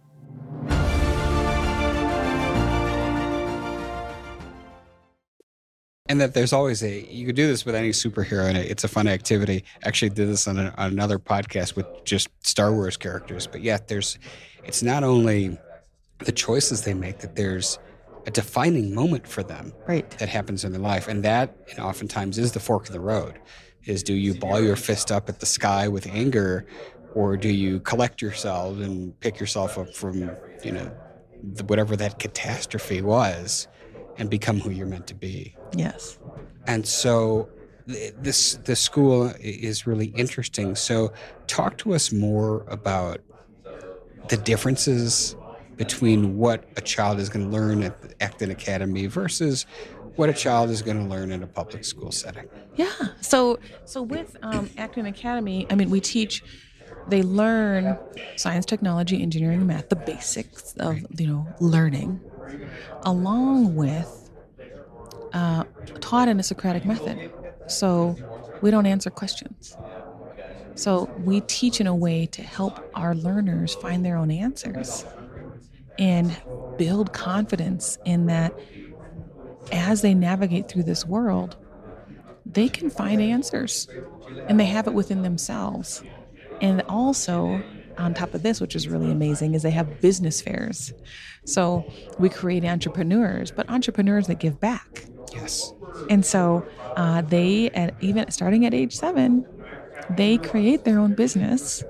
And 6.07 6.21
that 6.21 6.33
there's 6.35 6.55
always 6.55 6.83
a, 6.83 7.07
you 7.07 7.27
could 7.27 7.37
do 7.37 7.47
this 7.47 7.67
with 7.67 7.75
any 7.75 7.91
superhero, 7.91 8.49
and 8.49 8.57
it's 8.57 8.85
a 8.85 8.89
fun 8.89 9.07
activity. 9.07 9.65
Actually, 9.85 10.11
did 10.11 10.29
this 10.29 10.49
on, 10.49 10.59
a, 10.59 10.75
on 10.79 10.93
another 10.93 11.19
podcast 11.19 11.77
with 11.77 11.87
just 12.05 12.29
Star 12.47 12.73
Wars 12.73 12.97
characters. 12.97 13.47
But 13.47 13.61
yet, 13.61 13.89
there's, 13.89 14.19
it's 14.65 14.83
not 14.83 15.05
only 15.05 15.59
the 16.21 16.33
choices 16.33 16.83
they 16.83 16.95
make, 16.95 17.19
that 17.19 17.37
there's, 17.37 17.79
a 18.27 18.31
defining 18.31 18.95
moment 18.95 19.27
for 19.27 19.43
them 19.43 19.73
right. 19.87 20.09
that 20.19 20.29
happens 20.29 20.65
in 20.65 20.73
their 20.73 20.81
life. 20.81 21.09
And 21.09 21.25
that 21.25 21.57
and 21.71 21.81
oftentimes 21.81 22.39
is 22.39 22.53
the 22.53 22.61
fork 22.61 22.87
in 22.87 22.93
the 22.93 23.01
road 23.01 23.39
is 23.85 24.03
do 24.03 24.15
you 24.15 24.35
ball 24.35 24.61
your 24.61 24.77
fist 24.77 25.11
up 25.11 25.29
at 25.29 25.41
the 25.41 25.47
sky 25.47 25.89
with 25.89 26.07
anger 26.07 26.67
or 27.15 27.37
do 27.37 27.49
you 27.49 27.81
collect 27.81 28.23
yourself 28.23 28.79
and 28.79 29.19
pick 29.21 29.41
yourself 29.41 29.77
up 29.77 29.95
from, 29.95 30.31
you 30.63 30.73
know, 30.73 30.91
the, 31.43 31.65
whatever 31.65 31.97
that 31.97 32.19
catastrophe 32.19 33.03
was 33.03 33.67
and 34.19 34.31
become 34.31 34.61
who 34.61 34.71
you're 34.71 34.87
meant 34.87 35.07
to 35.09 35.15
be. 35.15 35.57
Yes. 35.77 36.19
And 36.67 36.87
so 36.87 37.49
this 37.87 38.55
this 38.65 38.81
school 38.81 39.33
is 39.41 39.87
really 39.87 40.07
interesting. 40.07 40.77
So 40.77 41.13
talk 41.47 41.79
to 41.79 41.95
us 41.95 42.13
more 42.13 42.65
about 42.69 43.21
the 44.29 44.37
differences 44.37 45.35
between 45.77 46.37
what 46.37 46.65
a 46.77 46.81
child 46.81 47.19
is 47.19 47.29
going 47.29 47.45
to 47.45 47.51
learn 47.51 47.83
at 47.83 48.01
the 48.03 48.23
Acton 48.23 48.51
Academy 48.51 49.07
versus 49.07 49.67
what 50.17 50.29
a 50.29 50.33
child 50.33 50.71
is 50.71 50.83
going 50.83 50.99
to 50.99 51.05
learn 51.05 51.33
in 51.33 51.43
a 51.43 51.47
public 51.47 51.85
school 51.85 52.13
setting. 52.13 52.49
Yeah. 52.77 52.93
So 53.21 53.59
so 53.85 54.03
with 54.03 54.37
um, 54.43 54.71
Acton 54.77 55.07
Academy, 55.07 55.67
I 55.71 55.75
mean, 55.75 55.91
we 55.91 56.01
teach 56.01 56.43
they 57.09 57.23
learn 57.23 57.99
science, 58.37 58.67
technology, 58.67 59.21
engineering, 59.23 59.59
and 59.59 59.67
math, 59.67 59.89
the 59.89 59.97
basics 59.97 60.75
of 60.75 60.99
you 61.19 61.27
know 61.27 61.47
learning, 61.61 62.21
along 63.03 63.75
with 63.75 64.31
uh, 65.33 65.65
taught 66.01 66.29
in 66.29 66.39
a 66.39 66.43
Socratic 66.43 66.85
method. 66.85 67.33
So 67.67 68.17
we 68.61 68.71
don't 68.71 68.87
answer 68.87 69.11
questions. 69.11 69.77
So 70.75 71.11
we 71.19 71.41
teach 71.43 71.81
in 71.81 71.87
a 71.87 71.95
way 71.95 72.27
to 72.27 72.43
help 72.43 72.91
our 72.95 73.15
learners 73.15 73.75
find 73.75 74.05
their 74.05 74.17
own 74.17 74.31
answers 74.31 75.05
and 75.99 76.37
build 76.79 77.13
confidence 77.13 77.99
in 78.05 78.27
that 78.27 78.59
as 79.71 80.03
they 80.03 80.15
navigate 80.15 80.69
through 80.69 80.83
this 80.83 81.05
world, 81.07 81.57
they 82.45 82.69
can 82.69 82.91
find 82.91 83.21
answers 83.21 83.89
and 84.49 84.59
they 84.59 84.65
have 84.65 84.87
it 84.87 84.95
within 84.95 85.23
themselves. 85.23 86.03
And 86.61 86.83
also, 86.89 87.63
on 87.99 88.15
top 88.15 88.35
of 88.35 88.43
this, 88.43 88.61
which 88.61 88.75
is 88.75 88.89
really 88.89 89.11
amazing, 89.11 89.55
is 89.55 89.63
they 89.63 89.71
have 89.71 90.01
business 90.01 90.41
fairs. 90.41 90.93
So 91.45 91.85
we 92.19 92.29
create 92.29 92.65
entrepreneurs, 92.65 93.51
but 93.51 93.69
entrepreneurs 93.69 94.27
that 94.29 94.39
give 94.39 94.61
back. 94.61 95.05
Yes. 95.33 95.73
And 96.09 96.25
so 96.25 96.67
uh, 96.97 97.23
they, 97.23 97.71
at, 97.71 97.95
even 98.01 98.31
starting 98.31 98.67
at 98.67 98.75
age 98.75 98.95
seven, 98.95 99.47
they 100.11 100.39
create 100.39 100.85
their 100.85 100.99
own 100.99 101.15
business 101.15 101.83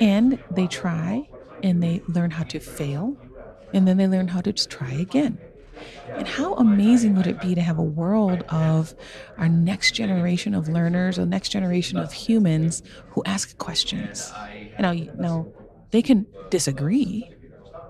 and 0.00 0.42
they 0.50 0.66
try 0.66 1.28
and 1.62 1.82
they 1.82 2.02
learn 2.08 2.30
how 2.30 2.44
to 2.44 2.60
fail 2.60 3.16
and 3.76 3.86
then 3.86 3.98
they 3.98 4.08
learn 4.08 4.28
how 4.28 4.40
to 4.40 4.52
just 4.52 4.70
try 4.70 4.90
again. 4.90 5.38
And 6.08 6.26
how 6.26 6.54
amazing 6.54 7.14
would 7.16 7.26
it 7.26 7.40
be 7.42 7.54
to 7.54 7.60
have 7.60 7.78
a 7.78 7.82
world 7.82 8.42
of 8.48 8.94
our 9.36 9.48
next 9.48 9.92
generation 9.92 10.54
of 10.54 10.68
learners, 10.68 11.16
the 11.16 11.26
next 11.26 11.50
generation 11.50 11.98
of 11.98 12.12
humans 12.12 12.82
who 13.10 13.22
ask 13.26 13.58
questions? 13.58 14.32
Know, 14.80 14.92
now 15.18 15.46
they 15.90 16.00
can 16.00 16.26
disagree 16.48 17.30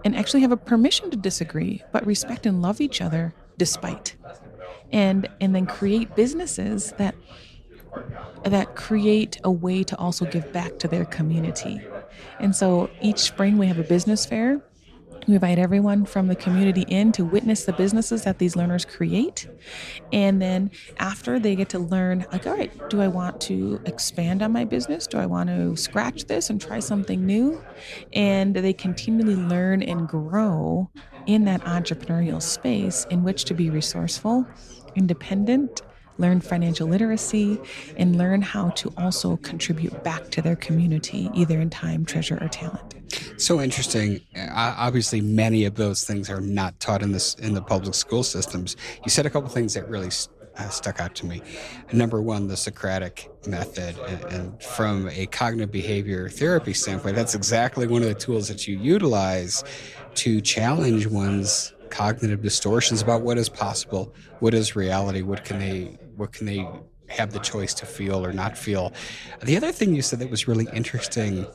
and 0.05 0.17
actually 0.17 0.41
have 0.41 0.53
a 0.53 0.57
permission 0.57 1.11
to 1.11 1.17
disagree, 1.17 1.83
but 1.93 2.05
respect 2.05 2.47
and 2.47 2.61
love 2.63 2.81
each 2.81 3.01
other 3.01 3.33
despite. 3.57 4.17
And 4.93 5.29
and 5.41 5.55
then 5.55 5.67
create 5.67 6.17
businesses 6.17 6.93
that 6.99 7.15
that 8.45 8.75
create 8.75 9.41
a 9.45 9.51
way 9.51 9.83
to 9.85 9.97
also 9.97 10.25
give 10.25 10.53
back 10.53 10.79
to 10.81 10.89
their 10.89 11.05
community. 11.05 11.81
And 12.41 12.55
so 12.55 12.91
each 13.01 13.19
spring 13.19 13.59
we 13.59 13.67
have 13.67 13.79
a 13.79 13.85
business 13.85 14.27
fair 14.27 14.63
we 15.27 15.35
invite 15.35 15.59
everyone 15.59 16.05
from 16.05 16.29
the 16.29 16.37
community 16.37 16.83
in 16.83 17.13
to 17.13 17.25
witness 17.25 17.65
the 17.65 17.73
businesses 17.73 18.23
that 18.25 18.39
these 18.39 18.55
learners 18.55 18.85
create. 18.85 19.49
And 20.13 20.41
then 20.41 20.71
after 20.99 21.39
they 21.39 21.57
get 21.57 21.69
to 21.71 21.79
learn, 21.79 22.27
like, 22.33 22.47
all 22.47 22.55
right, 22.55 22.71
do 22.91 23.01
I 23.01 23.09
want 23.09 23.41
to 23.43 23.81
expand 23.87 24.43
on 24.43 24.53
my 24.53 24.65
business? 24.65 25.07
Do 25.07 25.19
I 25.19 25.27
want 25.27 25.49
to 25.49 25.77
scratch 25.77 26.27
this 26.27 26.49
and 26.49 26.61
try 26.61 26.79
something 26.79 27.27
new? 27.27 27.61
And 28.13 28.55
they 28.55 28.73
continually 28.73 29.37
learn 29.37 29.83
and 29.83 30.09
grow 30.09 30.91
in 31.27 31.45
that 31.45 31.61
entrepreneurial 31.63 32.41
space 32.41 33.05
in 33.11 33.25
which 33.25 33.45
to 33.47 33.55
be 33.55 33.69
resourceful, 33.69 34.47
independent, 34.95 35.83
learn 36.19 36.41
financial 36.41 36.89
literacy, 36.89 37.61
and 37.97 38.17
learn 38.17 38.43
how 38.43 38.71
to 38.71 38.93
also 38.97 39.37
contribute 39.39 40.03
back 40.03 40.31
to 40.31 40.41
their 40.41 40.57
community, 40.57 41.31
either 41.35 41.61
in 41.61 41.69
time, 41.69 42.05
treasure, 42.05 42.39
or 42.41 42.49
talent. 42.49 42.95
So 43.37 43.61
interesting. 43.61 44.21
Uh, 44.37 44.75
obviously, 44.77 45.21
many 45.21 45.65
of 45.65 45.75
those 45.75 46.05
things 46.05 46.31
are 46.31 46.41
not 46.41 46.79
taught 46.81 47.03
in 47.03 47.13
this 47.13 47.35
in 47.35 47.55
the 47.55 47.63
public 47.63 47.95
school 47.95 48.23
systems. 48.23 48.77
You 49.05 49.11
said 49.11 49.27
a 49.27 49.31
couple 49.31 49.49
things 49.49 49.75
that 49.75 49.89
really 49.89 50.11
uh, 50.59 50.69
stuck 50.69 51.01
out 51.01 51.15
to 51.17 51.27
me. 51.27 51.43
Number 51.93 52.21
one, 52.23 52.49
the 52.49 52.57
Socratic 52.57 53.31
method, 53.47 53.99
and, 54.09 54.25
and 54.33 54.63
from 54.63 55.09
a 55.11 55.27
cognitive 55.27 55.71
behavior 55.71 56.29
therapy 56.29 56.73
standpoint, 56.73 57.17
that's 57.17 57.35
exactly 57.35 57.87
one 57.87 58.03
of 58.03 58.09
the 58.09 58.15
tools 58.15 58.49
that 58.49 58.67
you 58.67 58.79
utilize 58.79 59.63
to 60.15 60.41
challenge 60.41 61.07
one's 61.07 61.75
cognitive 61.91 62.43
distortions 62.43 63.03
about 63.03 63.23
what 63.23 63.39
is 63.39 63.49
possible, 63.49 64.15
what 64.41 64.55
is 64.55 64.75
reality, 64.75 65.23
what 65.23 65.45
can 65.45 65.59
they 65.59 65.99
what 66.17 66.33
can 66.33 66.47
they 66.47 66.67
have 67.09 67.33
the 67.33 67.39
choice 67.39 67.73
to 67.75 67.87
feel 67.87 68.25
or 68.25 68.33
not 68.33 68.57
feel. 68.59 68.93
The 69.43 69.57
other 69.57 69.73
thing 69.73 69.95
you 69.95 70.03
said 70.03 70.19
that 70.21 70.31
was 70.31 70.49
really 70.49 70.67
interesting, 70.73 71.47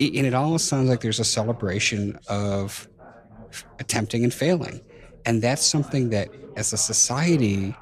and 0.00 0.26
it 0.26 0.34
almost 0.34 0.68
sounds 0.68 0.88
like 0.88 1.00
there's 1.00 1.20
a 1.20 1.24
celebration 1.24 2.18
of 2.28 2.88
attempting 3.78 4.24
and 4.24 4.32
failing. 4.32 4.80
And 5.26 5.42
that's 5.42 5.64
something 5.64 6.10
that 6.10 6.28
as 6.56 6.72
a 6.72 6.76
society, 6.76 7.74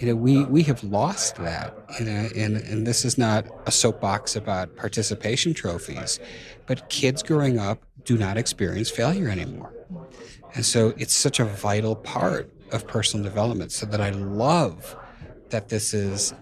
you 0.00 0.06
know, 0.06 0.16
we, 0.16 0.44
we 0.44 0.62
have 0.64 0.82
lost 0.82 1.36
that. 1.36 1.76
You 1.98 2.06
know, 2.06 2.28
and, 2.36 2.56
and 2.56 2.86
this 2.86 3.04
is 3.04 3.18
not 3.18 3.46
a 3.66 3.70
soapbox 3.70 4.36
about 4.36 4.76
participation 4.76 5.54
trophies, 5.54 6.18
but 6.66 6.88
kids 6.88 7.22
growing 7.22 7.58
up 7.58 7.82
do 8.04 8.16
not 8.18 8.36
experience 8.36 8.90
failure 8.90 9.28
anymore. 9.28 9.72
And 10.54 10.64
so 10.64 10.92
it's 10.98 11.14
such 11.14 11.40
a 11.40 11.44
vital 11.44 11.96
part 11.96 12.50
of 12.72 12.86
personal 12.86 13.24
development. 13.24 13.72
So 13.72 13.86
that 13.86 14.00
I 14.00 14.10
love 14.10 14.96
that 15.50 15.68
this 15.68 15.94
is 15.94 16.34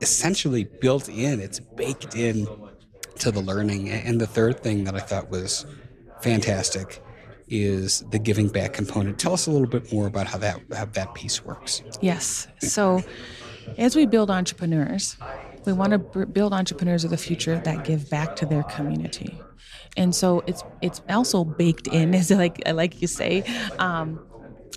essentially 0.00 0.64
built 0.64 1.08
in, 1.08 1.40
it's 1.40 1.60
baked 1.60 2.16
in 2.16 2.46
to 3.22 3.30
the 3.30 3.40
learning. 3.40 3.90
And 3.90 4.20
the 4.20 4.26
third 4.26 4.60
thing 4.60 4.84
that 4.84 4.94
I 4.94 5.00
thought 5.00 5.30
was 5.30 5.64
fantastic 6.20 7.02
is 7.48 8.04
the 8.10 8.18
giving 8.18 8.48
back 8.48 8.72
component. 8.72 9.18
Tell 9.18 9.32
us 9.32 9.46
a 9.46 9.50
little 9.50 9.68
bit 9.68 9.92
more 9.92 10.06
about 10.06 10.26
how 10.26 10.38
that 10.38 10.60
how 10.74 10.86
that 10.86 11.14
piece 11.14 11.44
works. 11.44 11.82
Yes. 12.00 12.48
So 12.60 13.02
as 13.78 13.94
we 13.94 14.06
build 14.06 14.30
entrepreneurs, 14.30 15.16
we 15.64 15.72
want 15.72 15.92
to 15.92 16.26
build 16.26 16.52
entrepreneurs 16.52 17.04
of 17.04 17.10
the 17.10 17.16
future 17.16 17.60
that 17.64 17.84
give 17.84 18.10
back 18.10 18.34
to 18.36 18.46
their 18.46 18.64
community. 18.64 19.38
And 19.96 20.14
so 20.14 20.42
it's 20.46 20.64
it's 20.80 21.00
also 21.08 21.44
baked 21.44 21.86
in, 21.86 22.14
as 22.20 22.30
like 22.30 22.60
like 22.72 23.00
you 23.00 23.06
say, 23.06 23.44
um, 23.78 24.20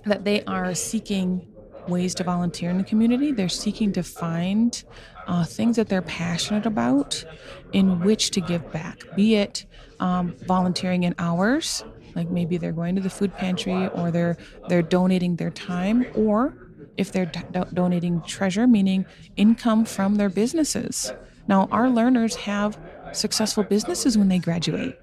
that 0.05 0.23
they 0.23 0.43
are 0.43 0.75
seeking 0.75 1.47
ways 1.87 2.13
to 2.15 2.23
volunteer 2.23 2.69
in 2.69 2.77
the 2.77 2.83
community. 2.83 3.31
They're 3.31 3.49
seeking 3.49 3.91
to 3.93 4.03
find 4.03 4.83
uh, 5.27 5.43
things 5.43 5.75
that 5.75 5.89
they're 5.89 6.01
passionate 6.01 6.65
about 6.65 7.25
in 7.73 8.01
which 8.01 8.31
to 8.31 8.41
give 8.41 8.71
back, 8.71 9.03
be 9.15 9.35
it 9.35 9.65
um, 9.99 10.35
volunteering 10.45 11.03
in 11.03 11.15
hours, 11.17 11.83
like 12.15 12.29
maybe 12.29 12.57
they're 12.57 12.71
going 12.71 12.95
to 12.95 13.01
the 13.01 13.09
food 13.09 13.33
pantry 13.35 13.87
or 13.87 14.11
they're 14.11 14.37
they're 14.69 14.81
donating 14.81 15.35
their 15.35 15.51
time, 15.51 16.05
or 16.15 16.53
if 16.97 17.11
they're 17.11 17.25
do- 17.25 17.65
donating 17.73 18.21
treasure, 18.21 18.67
meaning 18.67 19.05
income 19.35 19.85
from 19.85 20.15
their 20.15 20.29
businesses. 20.29 21.11
Now, 21.47 21.67
our 21.71 21.89
learners 21.89 22.35
have 22.37 22.79
successful 23.11 23.63
businesses 23.63 24.17
when 24.17 24.29
they 24.29 24.39
graduate, 24.39 24.99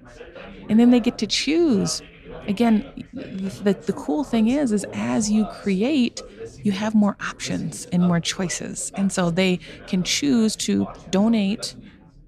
and 0.69 0.79
then 0.79 0.89
they 0.89 0.99
get 0.99 1.17
to 1.19 1.27
choose 1.27 2.01
again 2.47 2.85
the, 3.13 3.73
the 3.85 3.93
cool 3.93 4.23
thing 4.23 4.47
is 4.47 4.71
is 4.71 4.85
as 4.93 5.31
you 5.31 5.45
create 5.45 6.21
you 6.63 6.71
have 6.71 6.95
more 6.95 7.15
options 7.19 7.85
and 7.87 8.01
more 8.03 8.19
choices. 8.19 8.91
And 8.95 9.11
so 9.11 9.29
they 9.29 9.59
can 9.87 10.03
choose 10.03 10.55
to 10.57 10.87
donate 11.09 11.75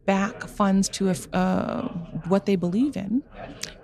back 0.05 0.47
funds 0.47 0.87
to 0.89 1.09
uh, 1.33 1.87
what 2.27 2.45
they 2.45 2.55
believe 2.55 2.95
in. 2.95 3.23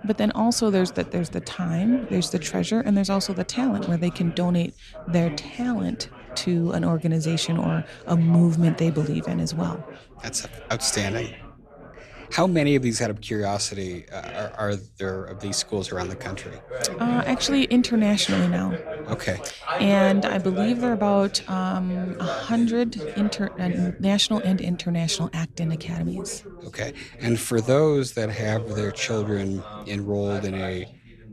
But 0.04 0.18
then 0.18 0.30
also 0.32 0.70
there's 0.70 0.92
that 0.92 1.10
there's 1.10 1.30
the 1.30 1.40
time 1.40 2.06
there's 2.10 2.30
the 2.30 2.38
treasure 2.38 2.80
and 2.80 2.96
there's 2.96 3.10
also 3.10 3.32
the 3.32 3.44
talent 3.44 3.88
where 3.88 3.96
they 3.96 4.10
can 4.10 4.30
donate 4.30 4.74
their 5.08 5.30
talent 5.30 6.08
to 6.34 6.70
an 6.72 6.84
organization 6.84 7.58
or 7.58 7.84
a 8.06 8.16
movement 8.16 8.78
they 8.78 8.90
believe 8.90 9.26
in 9.26 9.40
as 9.40 9.54
well. 9.54 9.84
That's 10.22 10.46
outstanding 10.70 11.34
how 12.32 12.46
many 12.46 12.74
of 12.76 12.82
these, 12.82 13.02
out 13.02 13.10
of 13.10 13.20
curiosity, 13.20 14.08
uh, 14.08 14.50
are, 14.56 14.70
are, 14.70 14.76
there 14.96 15.24
of 15.24 15.40
these 15.40 15.56
schools 15.56 15.92
around 15.92 16.08
the 16.08 16.16
country? 16.16 16.52
Uh, 16.98 17.22
actually, 17.26 17.64
internationally 17.64 18.48
now. 18.48 18.72
Okay. 19.08 19.38
And 19.78 20.24
I 20.24 20.38
believe 20.38 20.80
there 20.80 20.90
are 20.90 20.94
about 20.94 21.46
um, 21.48 22.16
100 22.16 22.96
inter- 23.16 23.52
uh, 23.58 23.92
national 24.00 24.38
and 24.40 24.62
international 24.62 25.28
Acton 25.34 25.72
academies. 25.72 26.44
Okay. 26.64 26.94
And 27.20 27.38
for 27.38 27.60
those 27.60 28.12
that 28.14 28.30
have 28.30 28.74
their 28.74 28.90
children 28.90 29.62
enrolled 29.86 30.46
in 30.46 30.54
a 30.54 30.86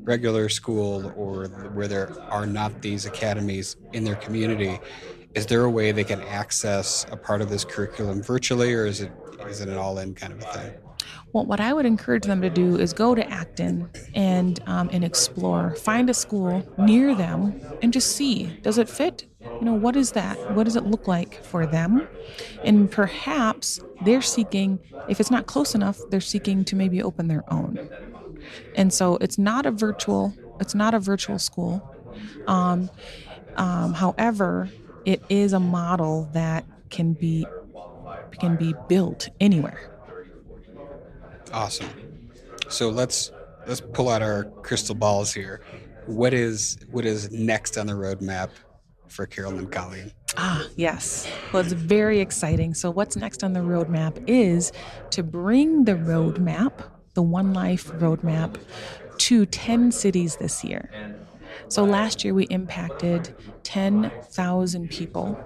regular 0.03 0.49
school 0.49 1.13
or 1.15 1.47
where 1.47 1.87
there 1.87 2.11
are 2.29 2.45
not 2.45 2.81
these 2.81 3.05
academies 3.05 3.77
in 3.93 4.03
their 4.03 4.15
community, 4.15 4.79
is 5.33 5.45
there 5.45 5.63
a 5.63 5.69
way 5.69 5.93
they 5.93 6.03
can 6.03 6.21
access 6.23 7.05
a 7.11 7.15
part 7.15 7.41
of 7.41 7.49
this 7.49 7.63
curriculum 7.63 8.21
virtually, 8.21 8.73
or 8.73 8.85
is 8.85 8.99
it 8.99 9.11
is 9.47 9.61
it 9.61 9.69
an 9.69 9.77
all-in 9.77 10.13
kind 10.13 10.33
of 10.33 10.39
a 10.39 10.45
thing? 10.45 10.73
Well, 11.33 11.45
what 11.45 11.59
I 11.59 11.73
would 11.73 11.85
encourage 11.85 12.25
them 12.25 12.41
to 12.41 12.49
do 12.49 12.77
is 12.77 12.93
go 12.93 13.15
to 13.15 13.29
Acton 13.31 13.89
and 14.13 14.59
um, 14.65 14.89
and 14.91 15.03
explore, 15.03 15.75
find 15.75 16.09
a 16.09 16.13
school 16.13 16.67
near 16.77 17.15
them, 17.15 17.55
and 17.81 17.93
just 17.93 18.11
see 18.11 18.57
does 18.61 18.77
it 18.77 18.89
fit. 18.89 19.25
You 19.59 19.65
know, 19.65 19.73
what 19.73 19.95
is 19.95 20.13
that? 20.13 20.39
What 20.47 20.63
does 20.65 20.75
it 20.75 20.85
look 20.85 21.07
like 21.07 21.39
for 21.43 21.65
them? 21.67 22.07
And 22.63 22.89
perhaps 22.91 23.79
they're 23.99 24.21
seeking, 24.21 24.79
if 25.07 25.19
it's 25.19 25.31
not 25.31 25.47
close 25.47 25.75
enough, 25.75 26.05
they're 26.09 26.21
seeking 26.21 26.63
to 26.65 26.75
maybe 26.75 27.01
open 27.01 27.27
their 27.27 27.43
own. 27.51 27.79
And 28.75 28.93
so 28.93 29.17
it's 29.21 29.37
not 29.37 29.65
a 29.65 29.71
virtual, 29.71 30.35
it's 30.59 30.75
not 30.75 30.93
a 30.93 30.99
virtual 30.99 31.39
school. 31.39 31.83
Um, 32.47 32.89
um, 33.55 33.93
however, 33.93 34.73
it 35.05 35.25
is 35.29 35.53
a 35.53 35.59
model 35.59 36.29
that 36.33 36.65
can 36.89 37.13
be 37.13 37.51
can 38.39 38.55
be 38.57 38.73
built 38.73 39.29
anywhere. 39.39 39.88
Awesome. 41.51 41.89
So 42.69 42.89
let's 42.89 43.31
let's 43.67 43.81
pull 43.81 44.09
out 44.09 44.21
our 44.21 44.45
crystal 44.63 44.95
balls 44.95 45.33
here. 45.33 45.61
What 46.05 46.33
is 46.33 46.77
what 46.91 47.05
is 47.05 47.31
next 47.31 47.77
on 47.77 47.87
the 47.87 47.93
roadmap 47.93 48.49
for 49.07 49.25
Carolyn 49.25 49.59
and 49.59 49.71
Colleen? 49.71 50.11
Ah, 50.37 50.65
yes. 50.75 51.27
Well, 51.51 51.63
it's 51.63 51.73
very 51.73 52.19
exciting. 52.19 52.73
So, 52.73 52.91
what's 52.91 53.15
next 53.15 53.43
on 53.43 53.53
the 53.53 53.59
roadmap 53.61 54.23
is 54.27 54.71
to 55.11 55.23
bring 55.23 55.85
the 55.85 55.93
roadmap, 55.93 56.73
the 57.13 57.23
One 57.23 57.53
Life 57.53 57.87
roadmap, 57.93 58.57
to 59.17 59.45
10 59.45 59.91
cities 59.91 60.35
this 60.37 60.63
year. 60.63 60.89
So, 61.67 61.83
last 61.83 62.23
year 62.23 62.33
we 62.33 62.45
impacted 62.45 63.35
10,000 63.63 64.89
people. 64.89 65.37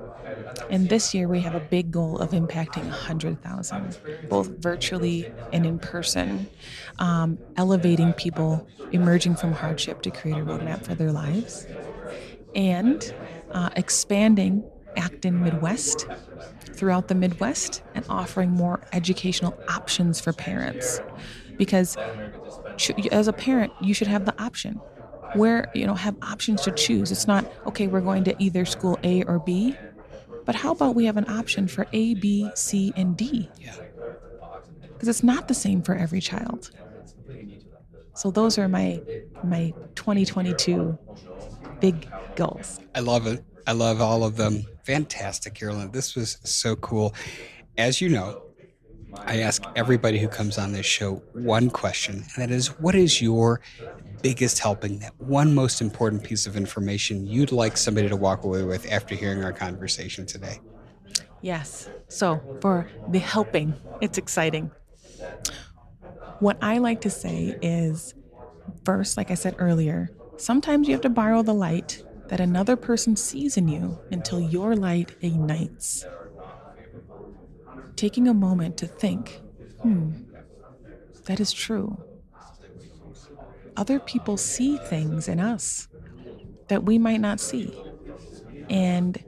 And 0.70 0.90
this 0.90 1.14
year 1.14 1.28
we 1.28 1.42
have 1.42 1.56
a 1.56 1.60
big 1.60 1.92
goal 1.92 2.18
of 2.20 2.32
impacting 2.32 2.86
100,000, 2.86 3.98
both 4.24 4.50
virtually 4.58 5.34
and 5.52 5.66
in 5.66 5.80
person, 5.80 6.50
um, 7.00 7.40
elevating 7.58 8.14
people 8.14 8.66
emerging 8.92 9.36
from 9.36 9.54
hardship 9.54 10.02
to 10.04 10.12
create 10.12 10.38
a 10.38 10.44
roadmap 10.44 10.84
for 10.86 10.96
their 10.96 11.12
lives, 11.12 11.68
and 12.56 13.14
uh, 13.52 13.70
expanding 13.76 14.64
Acton 14.96 15.44
Midwest 15.44 16.08
throughout 16.76 17.08
the 17.08 17.16
Midwest 17.16 17.84
and 17.94 18.06
offering 18.10 18.52
more 18.52 18.82
educational 18.92 19.58
options 19.68 20.20
for 20.20 20.34
parents. 20.34 21.02
Because 21.58 21.98
as 23.12 23.28
a 23.28 23.34
parent, 23.34 23.74
you 23.80 23.94
should 23.94 24.08
have 24.08 24.26
the 24.26 24.42
option 24.42 24.82
where, 25.34 25.70
you 25.74 25.86
know, 25.86 25.96
have 25.96 26.16
options 26.22 26.62
to 26.64 26.72
choose. 26.72 27.12
It's 27.12 27.28
not, 27.28 27.46
okay, 27.66 27.88
we're 27.88 28.02
going 28.02 28.24
to 28.26 28.36
either 28.40 28.66
school 28.66 29.00
A 29.04 29.24
or 29.24 29.40
B, 29.40 29.80
but 30.46 30.56
how 30.56 30.72
about 30.72 30.96
we 30.96 31.06
have 31.06 31.18
an 31.18 31.30
option 31.30 31.68
for 31.68 31.88
A, 31.94 32.14
B, 32.16 32.50
C, 32.56 32.94
and 32.96 33.16
D? 33.18 33.50
Yeah. 33.60 33.76
Because 34.82 35.08
it's 35.08 35.24
not 35.24 35.48
the 35.48 35.54
same 35.54 35.82
for 35.82 35.96
every 35.96 36.22
child. 36.22 36.72
So 38.16 38.30
those 38.32 38.58
are 38.58 38.68
my 38.68 39.02
my 39.44 39.74
2022 39.96 40.98
big 41.80 42.08
goals. 42.36 42.80
I 42.96 43.00
love 43.00 43.28
it. 43.28 43.44
I 43.66 43.72
love 43.72 44.02
all 44.02 44.24
of 44.24 44.38
them. 44.38 44.66
Fantastic, 44.84 45.56
Carolyn. 45.56 45.92
This 45.92 46.16
was 46.16 46.38
so 46.44 46.76
cool. 46.76 47.16
As 47.78 48.02
you 48.02 48.10
know, 48.10 48.44
I 49.20 49.40
ask 49.40 49.64
everybody 49.76 50.20
who 50.20 50.28
comes 50.28 50.58
on 50.58 50.74
this 50.74 50.86
show 50.86 51.16
one 51.34 51.70
question, 51.70 52.16
and 52.16 52.32
that 52.38 52.52
is 52.52 52.68
what 52.80 52.96
is 52.96 53.22
your 53.22 53.62
biggest 54.22 54.60
helping, 54.60 55.00
that 55.00 55.14
one 55.20 55.54
most 55.54 55.82
important 55.82 56.24
piece 56.24 56.46
of 56.48 56.56
information 56.56 57.28
you'd 57.28 57.52
like 57.52 57.78
somebody 57.78 58.10
to 58.10 58.16
walk 58.16 58.44
away 58.44 58.64
with 58.64 58.92
after 58.92 59.16
hearing 59.16 59.44
our 59.44 59.54
conversation 59.54 60.26
today? 60.26 60.60
Yes. 61.42 61.90
So, 62.08 62.42
for 62.62 62.90
the 63.08 63.20
helping, 63.20 63.74
it's 64.02 64.18
exciting. 64.18 64.72
What 66.40 66.58
I 66.62 66.78
like 66.78 67.02
to 67.02 67.10
say 67.10 67.58
is 67.62 68.14
first, 68.86 69.18
like 69.18 69.32
I 69.32 69.36
said 69.36 69.56
earlier, 69.60 70.10
sometimes 70.38 70.88
you 70.88 70.94
have 70.94 71.02
to 71.02 71.10
borrow 71.10 71.42
the 71.42 71.54
light 71.54 72.04
that 72.28 72.40
another 72.40 72.76
person 72.76 73.16
sees 73.16 73.58
in 73.58 73.68
you 73.68 74.00
until 74.12 74.40
your 74.40 74.76
light 74.76 75.16
ignites. 75.22 76.06
Taking 77.96 78.28
a 78.28 78.34
moment 78.34 78.78
to 78.78 78.88
think, 78.88 79.42
hmm, 79.82 80.12
that 81.26 81.40
is 81.40 81.52
true. 81.54 82.02
Other 83.76 84.00
people 84.00 84.38
see 84.38 84.78
things 84.78 85.28
in 85.28 85.40
us 85.40 85.88
that 86.68 86.84
we 86.84 86.98
might 86.98 87.22
not 87.22 87.40
see. 87.40 87.74
And 88.70 89.24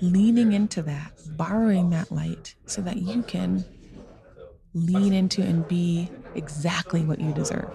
leaning 0.00 0.52
into 0.52 0.82
that, 0.82 1.12
borrowing 1.36 1.90
that 1.90 2.10
light 2.10 2.54
so 2.66 2.82
that 2.82 2.96
you 2.96 3.22
can 3.22 3.64
lean 4.74 5.12
into 5.12 5.42
and 5.42 5.66
be 5.68 6.10
exactly 6.34 7.04
what 7.04 7.20
you 7.20 7.32
deserve. 7.32 7.70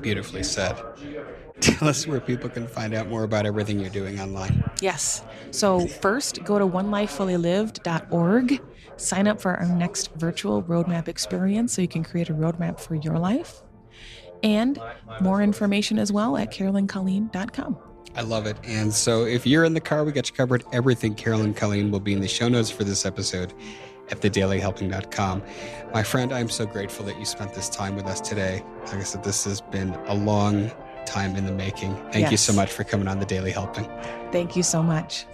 Beautifully 0.00 0.42
said. 0.42 0.76
Tell 1.60 1.88
us 1.88 2.06
where 2.06 2.20
people 2.20 2.48
can 2.48 2.68
find 2.68 2.94
out 2.94 3.08
more 3.08 3.24
about 3.24 3.44
everything 3.46 3.80
you're 3.80 3.90
doing 3.90 4.20
online. 4.20 4.70
Yes. 4.80 5.24
So, 5.50 5.86
first, 5.86 6.44
go 6.44 6.58
to 6.58 6.66
onelifefullylived.org. 6.66 8.62
Sign 8.96 9.28
up 9.28 9.40
for 9.40 9.54
our 9.54 9.66
next 9.66 10.12
virtual 10.14 10.62
roadmap 10.62 11.08
experience 11.08 11.72
so 11.72 11.82
you 11.82 11.88
can 11.88 12.04
create 12.04 12.30
a 12.30 12.34
roadmap 12.34 12.78
for 12.78 12.94
your 12.94 13.18
life. 13.18 13.62
And 14.42 14.80
more 15.20 15.42
information 15.42 15.98
as 15.98 16.12
well 16.12 16.36
at 16.36 16.52
carolyncolleen.com. 16.52 17.78
I 18.14 18.22
love 18.22 18.46
it. 18.46 18.56
And 18.64 18.92
so 18.92 19.24
if 19.24 19.46
you're 19.46 19.64
in 19.64 19.74
the 19.74 19.80
car, 19.80 20.04
we 20.04 20.12
got 20.12 20.28
you 20.28 20.34
covered. 20.34 20.64
Everything 20.72 21.14
Carolyn 21.14 21.54
Colleen 21.54 21.90
will 21.90 22.00
be 22.00 22.12
in 22.12 22.20
the 22.20 22.28
show 22.28 22.48
notes 22.48 22.70
for 22.70 22.84
this 22.84 23.04
episode 23.04 23.52
at 24.10 24.20
thedailyhelping.com. 24.20 25.42
My 25.92 26.02
friend, 26.02 26.32
I'm 26.32 26.48
so 26.48 26.66
grateful 26.66 27.04
that 27.06 27.18
you 27.18 27.24
spent 27.24 27.54
this 27.54 27.68
time 27.68 27.96
with 27.96 28.06
us 28.06 28.20
today. 28.20 28.62
Like 28.86 28.96
I 28.96 29.02
said, 29.02 29.24
this 29.24 29.44
has 29.44 29.60
been 29.60 29.90
a 30.06 30.14
long 30.14 30.70
time 31.06 31.36
in 31.36 31.46
the 31.46 31.52
making. 31.52 31.96
Thank 32.12 32.22
yes. 32.22 32.30
you 32.32 32.36
so 32.36 32.52
much 32.52 32.70
for 32.70 32.84
coming 32.84 33.08
on 33.08 33.18
the 33.18 33.26
Daily 33.26 33.50
Helping. 33.50 33.84
Thank 34.30 34.56
you 34.56 34.62
so 34.62 34.82
much. 34.82 35.26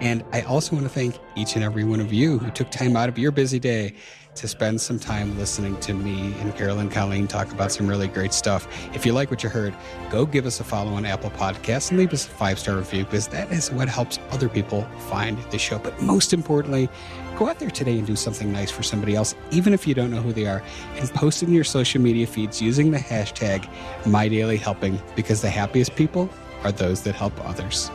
And 0.00 0.24
I 0.32 0.42
also 0.42 0.76
want 0.76 0.86
to 0.86 0.92
thank 0.92 1.16
each 1.34 1.56
and 1.56 1.64
every 1.64 1.82
one 1.82 1.98
of 1.98 2.12
you 2.12 2.38
who 2.38 2.50
took 2.52 2.70
time 2.70 2.96
out 2.96 3.08
of 3.08 3.18
your 3.18 3.32
busy 3.32 3.58
day 3.58 3.94
to 4.38 4.46
spend 4.48 4.80
some 4.80 4.98
time 4.98 5.36
listening 5.36 5.78
to 5.80 5.92
me 5.92 6.32
and 6.38 6.54
Carolyn 6.54 6.88
Colleen 6.88 7.26
talk 7.26 7.50
about 7.50 7.72
some 7.72 7.88
really 7.88 8.06
great 8.06 8.32
stuff. 8.32 8.68
If 8.94 9.04
you 9.04 9.12
like 9.12 9.30
what 9.30 9.42
you 9.42 9.48
heard, 9.48 9.74
go 10.10 10.26
give 10.26 10.46
us 10.46 10.60
a 10.60 10.64
follow 10.64 10.92
on 10.92 11.04
Apple 11.04 11.30
Podcasts 11.30 11.90
and 11.90 11.98
leave 11.98 12.12
us 12.12 12.26
a 12.26 12.30
five 12.30 12.58
star 12.58 12.76
review 12.76 13.04
because 13.04 13.26
that 13.28 13.50
is 13.50 13.72
what 13.72 13.88
helps 13.88 14.20
other 14.30 14.48
people 14.48 14.82
find 15.08 15.36
the 15.50 15.58
show. 15.58 15.78
But 15.78 16.00
most 16.00 16.32
importantly, 16.32 16.88
go 17.36 17.48
out 17.48 17.58
there 17.58 17.70
today 17.70 17.98
and 17.98 18.06
do 18.06 18.14
something 18.14 18.52
nice 18.52 18.70
for 18.70 18.84
somebody 18.84 19.16
else, 19.16 19.34
even 19.50 19.74
if 19.74 19.88
you 19.88 19.94
don't 19.94 20.10
know 20.10 20.22
who 20.22 20.32
they 20.32 20.46
are, 20.46 20.62
and 20.96 21.10
post 21.14 21.42
in 21.42 21.52
your 21.52 21.64
social 21.64 22.00
media 22.00 22.26
feeds 22.26 22.62
using 22.62 22.92
the 22.92 22.98
hashtag 22.98 23.68
MyDailyHelping 24.04 25.00
because 25.16 25.42
the 25.42 25.50
happiest 25.50 25.96
people 25.96 26.30
are 26.62 26.72
those 26.72 27.02
that 27.02 27.14
help 27.14 27.32
others. 27.44 27.90